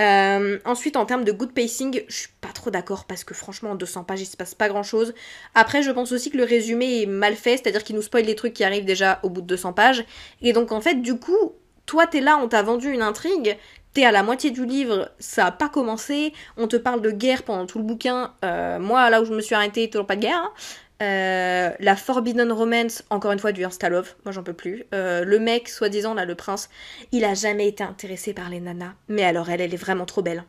Euh, 0.00 0.58
ensuite, 0.64 0.96
en 0.96 1.06
termes 1.06 1.24
de 1.24 1.32
good 1.32 1.52
pacing, 1.52 2.02
je 2.08 2.14
suis 2.14 2.28
pas 2.40 2.48
trop 2.48 2.70
d'accord 2.70 3.04
parce 3.04 3.22
que 3.24 3.32
franchement, 3.32 3.70
en 3.70 3.74
200 3.76 4.04
pages, 4.04 4.20
il 4.20 4.26
se 4.26 4.36
passe 4.36 4.54
pas 4.54 4.68
grand 4.68 4.82
chose. 4.82 5.14
Après, 5.54 5.82
je 5.82 5.90
pense 5.90 6.12
aussi 6.12 6.30
que 6.30 6.36
le 6.36 6.44
résumé 6.44 7.02
est 7.02 7.06
mal 7.06 7.36
fait, 7.36 7.56
c'est-à-dire 7.56 7.84
qu'il 7.84 7.94
nous 7.96 8.02
spoil 8.02 8.24
les 8.24 8.34
trucs 8.34 8.52
qui 8.52 8.64
arrivent 8.64 8.84
déjà 8.84 9.20
au 9.22 9.30
bout 9.30 9.40
de 9.40 9.46
200 9.46 9.72
pages. 9.72 10.04
Et 10.42 10.52
donc, 10.52 10.72
en 10.72 10.80
fait, 10.80 10.96
du 10.96 11.18
coup, 11.18 11.54
toi, 11.86 12.06
t'es 12.06 12.20
là, 12.20 12.38
on 12.42 12.48
t'a 12.48 12.62
vendu 12.62 12.90
une 12.90 13.02
intrigue, 13.02 13.56
t'es 13.92 14.04
à 14.04 14.10
la 14.10 14.24
moitié 14.24 14.50
du 14.50 14.66
livre, 14.66 15.10
ça 15.20 15.46
a 15.46 15.52
pas 15.52 15.68
commencé, 15.68 16.32
on 16.56 16.66
te 16.66 16.76
parle 16.76 17.00
de 17.00 17.10
guerre 17.10 17.44
pendant 17.44 17.64
tout 17.64 17.78
le 17.78 17.84
bouquin. 17.84 18.34
Euh, 18.44 18.80
moi, 18.80 19.08
là 19.08 19.22
où 19.22 19.24
je 19.24 19.32
me 19.32 19.40
suis 19.40 19.54
arrêtée, 19.54 19.88
toujours 19.88 20.06
pas 20.06 20.16
de 20.16 20.22
guerre. 20.22 20.36
Hein. 20.36 20.52
Euh, 21.02 21.70
la 21.80 21.96
Forbidden 21.96 22.52
Romance, 22.52 23.02
encore 23.10 23.32
une 23.32 23.38
fois 23.38 23.52
du 23.52 23.64
Instalove, 23.64 24.14
moi 24.24 24.32
j'en 24.32 24.42
peux 24.42 24.52
plus. 24.52 24.84
Euh, 24.94 25.24
le 25.24 25.38
mec, 25.38 25.68
soi-disant, 25.68 26.14
là, 26.14 26.24
le 26.24 26.34
prince, 26.34 26.70
il 27.10 27.24
a 27.24 27.34
jamais 27.34 27.68
été 27.68 27.82
intéressé 27.82 28.32
par 28.32 28.48
les 28.48 28.60
nanas. 28.60 28.94
Mais 29.08 29.24
alors 29.24 29.50
elle, 29.50 29.60
elle 29.60 29.74
est 29.74 29.78
vraiment 29.78 30.06
trop 30.06 30.22
belle. 30.22 30.44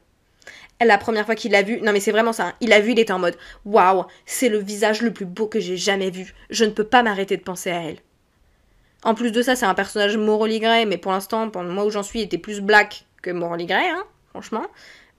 La 0.85 0.97
première 0.97 1.25
fois 1.25 1.35
qu'il 1.35 1.51
l'a 1.51 1.63
vue, 1.63 1.79
non 1.81 1.93
mais 1.93 2.01
c'est 2.01 2.11
vraiment 2.11 2.33
ça, 2.33 2.47
hein. 2.47 2.53
il 2.59 2.73
a 2.73 2.81
vu, 2.81 2.91
il 2.91 2.99
était 2.99 3.13
en 3.13 3.19
mode 3.19 3.37
Waouh, 3.63 4.03
c'est 4.25 4.49
le 4.49 4.57
visage 4.57 5.01
le 5.01 5.13
plus 5.13 5.25
beau 5.25 5.47
que 5.47 5.59
j'ai 5.59 5.77
jamais 5.77 6.11
vu. 6.11 6.33
Je 6.49 6.65
ne 6.65 6.69
peux 6.69 6.83
pas 6.83 7.01
m'arrêter 7.01 7.37
de 7.37 7.41
penser 7.41 7.71
à 7.71 7.81
elle. 7.81 7.97
En 9.03 9.15
plus 9.15 9.31
de 9.31 9.41
ça, 9.41 9.55
c'est 9.55 9.65
un 9.65 9.73
personnage 9.73 10.17
morally 10.17 10.59
grey, 10.59 10.85
mais 10.85 10.97
pour 10.97 11.11
l'instant, 11.11 11.49
pour 11.49 11.63
moi 11.63 11.85
où 11.85 11.91
j'en 11.91 12.03
suis, 12.03 12.19
il 12.19 12.23
était 12.23 12.37
plus 12.37 12.59
black 12.59 13.05
que 13.21 13.31
morally 13.31 13.67
grey, 13.67 13.87
hein, 13.89 14.03
franchement. 14.31 14.65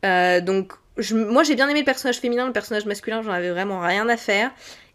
Euh, 0.04 0.40
donc, 0.40 0.74
moi 1.12 1.42
j'ai 1.42 1.54
bien 1.54 1.68
aimé 1.68 1.80
le 1.80 1.84
personnage 1.84 2.18
féminin, 2.18 2.46
le 2.46 2.52
personnage 2.52 2.84
masculin, 2.84 3.22
j'en 3.22 3.32
avais 3.32 3.50
vraiment 3.50 3.80
rien 3.80 4.08
à 4.08 4.16
faire. 4.16 4.50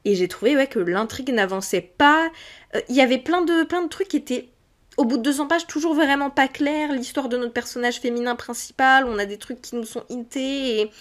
Et 0.05 0.15
j'ai 0.15 0.27
trouvé 0.27 0.55
ouais, 0.55 0.67
que 0.67 0.79
l'intrigue 0.79 1.31
n'avançait 1.31 1.81
pas. 1.81 2.29
Euh, 2.75 2.81
il 2.89 2.95
y 2.95 3.01
avait 3.01 3.17
plein 3.17 3.41
de, 3.41 3.63
plein 3.63 3.83
de 3.83 3.89
trucs 3.89 4.07
qui 4.07 4.17
étaient, 4.17 4.49
au 4.97 5.05
bout 5.05 5.17
de 5.17 5.23
200 5.23 5.47
pages, 5.47 5.67
toujours 5.67 5.93
vraiment 5.93 6.29
pas 6.29 6.47
clairs. 6.47 6.91
L'histoire 6.91 7.29
de 7.29 7.37
notre 7.37 7.53
personnage 7.53 7.99
féminin 7.99 8.35
principal, 8.35 9.05
on 9.05 9.17
a 9.19 9.25
des 9.25 9.37
trucs 9.37 9.61
qui 9.61 9.75
nous 9.75 9.85
sont 9.85 10.03
hintés. 10.09 10.81
Et 10.81 10.91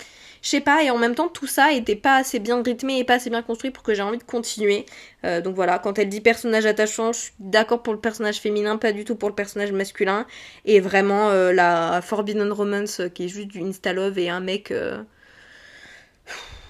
je 0.43 0.49
sais 0.49 0.61
pas, 0.61 0.83
et 0.83 0.91
en 0.91 0.99
même 0.99 1.15
temps, 1.15 1.29
tout 1.29 1.47
ça 1.47 1.73
était 1.73 1.97
pas 1.97 2.17
assez 2.17 2.39
bien 2.39 2.63
rythmé 2.63 2.99
et 2.99 3.05
pas 3.05 3.15
assez 3.15 3.31
bien 3.31 3.43
construit 3.43 3.71
pour 3.71 3.83
que 3.83 3.95
j'ai 3.95 4.03
envie 4.03 4.19
de 4.19 4.23
continuer. 4.23 4.87
Euh, 5.25 5.41
donc 5.41 5.55
voilà, 5.55 5.79
quand 5.79 5.99
elle 5.99 6.09
dit 6.09 6.21
personnage 6.21 6.67
attachant, 6.67 7.13
je 7.13 7.21
suis 7.21 7.33
d'accord 7.39 7.83
pour 7.83 7.95
le 7.95 8.01
personnage 8.01 8.41
féminin, 8.41 8.77
pas 8.77 8.93
du 8.93 9.05
tout 9.05 9.17
pour 9.17 9.29
le 9.29 9.35
personnage 9.35 9.73
masculin. 9.73 10.27
Et 10.65 10.81
vraiment, 10.81 11.31
euh, 11.31 11.53
la 11.53 12.01
Forbidden 12.03 12.53
Romance, 12.53 13.03
qui 13.15 13.25
est 13.25 13.29
juste 13.29 13.49
du 13.49 13.63
Insta-love 13.63 14.19
et 14.19 14.31
un 14.31 14.41
mec. 14.41 14.73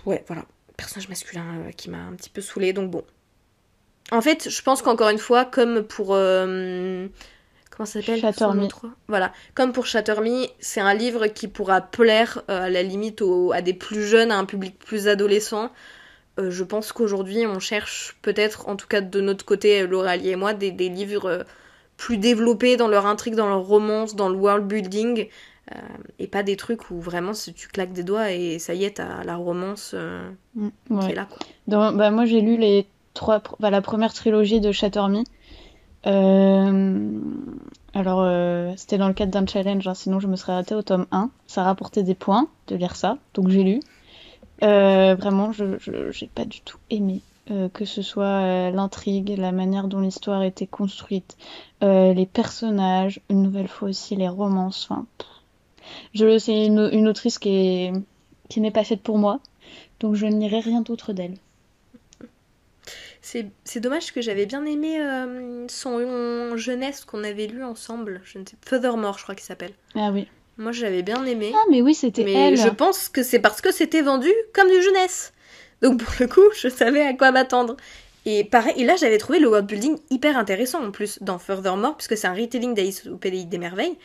Ouais, 0.06 0.24
voilà 0.26 0.44
personnage 0.80 1.08
masculin 1.08 1.44
euh, 1.66 1.70
qui 1.72 1.90
m'a 1.90 1.98
un 1.98 2.12
petit 2.14 2.30
peu 2.30 2.40
saoulé, 2.40 2.72
donc 2.72 2.90
bon. 2.90 3.04
En 4.12 4.20
fait, 4.20 4.48
je 4.50 4.62
pense 4.62 4.82
qu'encore 4.82 5.10
une 5.10 5.18
fois, 5.18 5.44
comme 5.44 5.82
pour. 5.84 6.14
euh, 6.14 7.06
comment 7.70 7.86
ça 7.86 8.00
s'appelle? 8.00 8.20
Shatter 8.20 8.38
son 8.38 8.54
Me. 8.54 8.64
autre- 8.64 8.86
Voilà. 9.08 9.32
Comme 9.54 9.72
pour 9.72 9.86
Shatter 9.86 10.20
Me, 10.20 10.46
c'est 10.58 10.80
un 10.80 10.94
livre 10.94 11.28
qui 11.28 11.46
pourra 11.48 11.80
plaire 11.80 12.42
euh, 12.50 12.64
à 12.64 12.70
la 12.70 12.82
limite 12.82 13.22
à 13.54 13.62
des 13.62 13.74
plus 13.74 14.02
jeunes, 14.04 14.32
à 14.32 14.38
un 14.38 14.44
public 14.46 14.78
plus 14.78 15.06
adolescent. 15.08 15.70
Je 16.38 16.64
pense 16.64 16.92
qu'aujourd'hui, 16.92 17.46
on 17.46 17.60
cherche 17.60 18.16
peut-être, 18.22 18.66
en 18.68 18.74
tout 18.76 18.86
cas 18.86 19.02
de 19.02 19.20
notre 19.20 19.44
côté, 19.44 19.86
Laurélie 19.86 20.30
et 20.30 20.36
moi, 20.36 20.54
des, 20.54 20.70
des 20.70 20.88
livres 20.88 21.44
plus 21.98 22.16
développés 22.16 22.78
dans 22.78 22.88
leur 22.88 23.04
intrigue, 23.04 23.34
dans 23.34 23.48
leur 23.48 23.60
romance, 23.60 24.16
dans 24.16 24.30
le 24.30 24.36
world 24.36 24.66
building. 24.66 25.28
Euh, 25.74 25.78
et 26.18 26.26
pas 26.26 26.42
des 26.42 26.56
trucs 26.56 26.90
où 26.90 27.00
vraiment 27.00 27.32
tu 27.32 27.68
claques 27.68 27.92
des 27.92 28.02
doigts 28.04 28.32
et 28.32 28.58
ça 28.58 28.74
y 28.74 28.84
est, 28.84 28.96
t'as 28.96 29.22
la 29.24 29.36
romance 29.36 29.92
euh, 29.94 30.30
Mm, 30.54 30.68
qui 31.00 31.10
est 31.10 31.14
là. 31.14 31.26
Quoi. 31.26 31.38
Dans- 31.68 31.92
bah, 31.92 32.10
moi, 32.10 32.24
j'ai 32.24 32.40
lu 32.40 32.56
les 32.56 32.86
trois, 33.14 33.42
bah, 33.60 33.70
la 33.70 33.80
première 33.82 34.12
trilogie 34.12 34.60
de 34.60 34.72
Shatter 34.72 35.06
Me. 35.08 35.22
Euh, 36.06 37.20
alors, 37.94 38.20
euh, 38.22 38.72
c'était 38.76 38.98
dans 38.98 39.08
le 39.08 39.14
cadre 39.14 39.32
d'un 39.32 39.46
challenge, 39.46 39.86
hein, 39.86 39.94
sinon 39.94 40.20
je 40.20 40.26
me 40.28 40.36
serais 40.36 40.52
arrêtée 40.52 40.74
au 40.74 40.82
tome 40.82 41.06
1. 41.12 41.30
Ça 41.46 41.62
rapportait 41.62 42.02
des 42.02 42.14
points 42.14 42.48
de 42.68 42.76
lire 42.76 42.96
ça, 42.96 43.18
donc 43.34 43.48
j'ai 43.48 43.62
lu. 43.62 43.80
Euh, 44.62 45.14
vraiment, 45.14 45.52
je, 45.52 45.78
j'ai 46.10 46.26
pas 46.26 46.44
du 46.44 46.60
tout 46.60 46.78
aimé. 46.90 47.22
que 47.72 47.84
ce 47.84 48.00
soit 48.02 48.70
l'intrigue, 48.70 49.34
la 49.36 49.50
manière 49.52 49.88
dont 49.88 50.00
l'histoire 50.00 50.42
était 50.44 50.68
construite, 50.68 51.36
les 51.82 52.28
personnages, 52.32 53.20
une 53.28 53.42
nouvelle 53.42 53.66
fois 53.68 53.88
aussi 53.88 54.14
les 54.16 54.28
romances. 54.28 54.86
Enfin, 54.88 55.06
pff. 55.18 55.28
Je 56.14 56.38
c'est 56.38 56.66
une, 56.66 56.88
une 56.92 57.08
autrice 57.08 57.38
qui 57.38 57.48
est 57.50 57.92
qui 58.48 58.60
n'est 58.60 58.70
pas 58.72 58.84
faite 58.84 59.02
pour 59.02 59.18
moi, 59.18 59.40
donc 60.00 60.14
je 60.14 60.26
ne 60.26 60.38
lirai 60.40 60.60
rien 60.60 60.80
d'autre 60.80 61.12
d'elle. 61.12 61.36
C'est 63.22 63.80
dommage 63.80 64.12
que 64.12 64.20
j'avais 64.20 64.46
bien 64.46 64.64
aimé 64.64 65.00
euh, 65.00 65.66
son 65.68 66.56
jeunesse 66.56 67.04
qu'on 67.04 67.22
avait 67.22 67.46
lu 67.46 67.62
ensemble. 67.62 68.20
Je 68.24 68.38
ne 68.38 68.44
sais 68.44 68.56
Furthermore, 68.66 69.18
je 69.18 69.22
crois 69.22 69.34
qu'il 69.34 69.44
s'appelle. 69.44 69.72
Ah 69.94 70.10
oui. 70.12 70.26
Moi, 70.56 70.72
j'avais 70.72 71.02
bien 71.02 71.24
aimé. 71.24 71.52
Ah, 71.54 71.64
mais 71.70 71.80
oui, 71.80 71.94
c'était 71.94 72.24
mais 72.24 72.32
elle. 72.32 72.56
je 72.56 72.68
pense 72.68 73.08
que 73.08 73.22
c'est 73.22 73.38
parce 73.38 73.60
que 73.60 73.72
c'était 73.72 74.02
vendu 74.02 74.30
comme 74.52 74.68
du 74.68 74.82
jeunesse. 74.82 75.32
Donc 75.80 76.02
pour 76.02 76.12
le 76.18 76.26
coup, 76.26 76.42
je 76.54 76.68
savais 76.68 77.02
à 77.02 77.14
quoi 77.14 77.30
m'attendre. 77.30 77.76
Et 78.26 78.44
pareil, 78.44 78.74
et 78.76 78.84
là 78.84 78.96
j'avais 78.96 79.16
trouvé 79.16 79.38
le 79.38 79.48
world 79.48 79.66
building 79.66 79.96
hyper 80.10 80.36
intéressant 80.36 80.84
en 80.84 80.90
plus 80.90 81.18
dans 81.22 81.38
Furthermore, 81.38 81.96
puisque 81.96 82.18
c'est 82.18 82.26
un 82.26 82.34
retelling 82.34 82.74
d'Alice 82.74 83.06
au 83.06 83.16
Pays 83.16 83.46
des 83.46 83.56
Merveilles. 83.56 83.96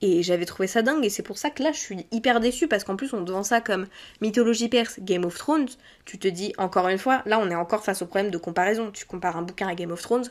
Et 0.00 0.22
j'avais 0.22 0.44
trouvé 0.44 0.68
ça 0.68 0.82
dingue, 0.82 1.04
et 1.04 1.10
c'est 1.10 1.22
pour 1.24 1.38
ça 1.38 1.50
que 1.50 1.62
là 1.62 1.72
je 1.72 1.78
suis 1.78 2.06
hyper 2.12 2.40
déçue, 2.40 2.68
parce 2.68 2.84
qu'en 2.84 2.96
plus 2.96 3.12
on 3.12 3.24
te 3.24 3.32
vend 3.32 3.42
ça 3.42 3.60
comme 3.60 3.86
mythologie 4.20 4.68
perse, 4.68 5.00
Game 5.00 5.24
of 5.24 5.36
Thrones. 5.36 5.68
Tu 6.04 6.18
te 6.18 6.28
dis, 6.28 6.52
encore 6.58 6.88
une 6.88 6.98
fois, 6.98 7.22
là 7.26 7.38
on 7.40 7.50
est 7.50 7.54
encore 7.54 7.84
face 7.84 8.02
au 8.02 8.06
problème 8.06 8.30
de 8.30 8.38
comparaison. 8.38 8.90
Tu 8.92 9.06
compares 9.06 9.36
un 9.36 9.42
bouquin 9.42 9.68
à 9.68 9.74
Game 9.74 9.90
of 9.90 10.00
Thrones, 10.00 10.30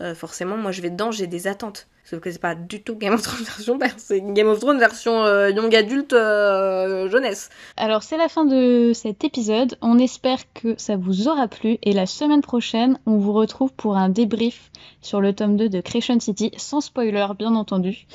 euh, 0.00 0.14
forcément 0.14 0.56
moi 0.56 0.72
je 0.72 0.82
vais 0.82 0.90
dedans, 0.90 1.10
j'ai 1.10 1.26
des 1.26 1.46
attentes. 1.46 1.88
Sauf 2.08 2.20
que 2.20 2.30
c'est 2.30 2.40
pas 2.40 2.54
du 2.54 2.82
tout 2.82 2.94
Game 2.94 3.14
of 3.14 3.22
Thrones 3.22 3.44
version 3.44 3.78
perse, 3.78 3.94
c'est 3.98 4.20
Game 4.20 4.46
of 4.46 4.60
Thrones 4.60 4.78
version 4.78 5.24
euh, 5.24 5.50
young 5.50 5.74
adulte 5.74 6.12
euh, 6.12 7.10
jeunesse. 7.10 7.50
Alors, 7.76 8.04
c'est 8.04 8.16
la 8.16 8.28
fin 8.28 8.44
de 8.44 8.92
cet 8.94 9.24
épisode. 9.24 9.76
On 9.82 9.98
espère 9.98 10.38
que 10.54 10.74
ça 10.78 10.96
vous 10.96 11.26
aura 11.26 11.48
plu. 11.48 11.78
Et 11.82 11.92
la 11.92 12.06
semaine 12.06 12.42
prochaine, 12.42 13.00
on 13.06 13.16
vous 13.16 13.32
retrouve 13.32 13.72
pour 13.72 13.96
un 13.96 14.08
débrief 14.08 14.70
sur 15.00 15.20
le 15.20 15.32
tome 15.32 15.56
2 15.56 15.68
de 15.68 15.80
Creation 15.80 16.20
City, 16.20 16.52
sans 16.56 16.80
spoiler, 16.80 17.26
bien 17.36 17.56
entendu. 17.56 18.06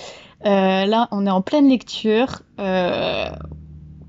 Euh, 0.45 0.85
là, 0.85 1.09
on 1.11 1.27
est 1.27 1.31
en 1.31 1.41
pleine 1.41 1.67
lecture. 1.67 2.43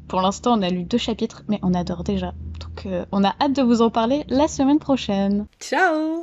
Pour 0.09 0.21
l'instant, 0.21 0.59
on 0.59 0.63
a 0.63 0.69
lu 0.69 0.85
deux 0.85 0.99
chapitres, 0.99 1.43
mais 1.49 1.59
on 1.63 1.75
adore 1.75 2.05
déjà. 2.05 2.35
Donc, 2.61 2.87
on 3.11 3.25
a 3.25 3.35
hâte 3.41 3.55
de 3.55 3.63
vous 3.63 3.83
en 3.83 3.91
parler 3.91 4.25
la 4.29 4.47
semaine 4.47 4.79
prochaine. 4.79 5.47
Ciao 5.59 6.21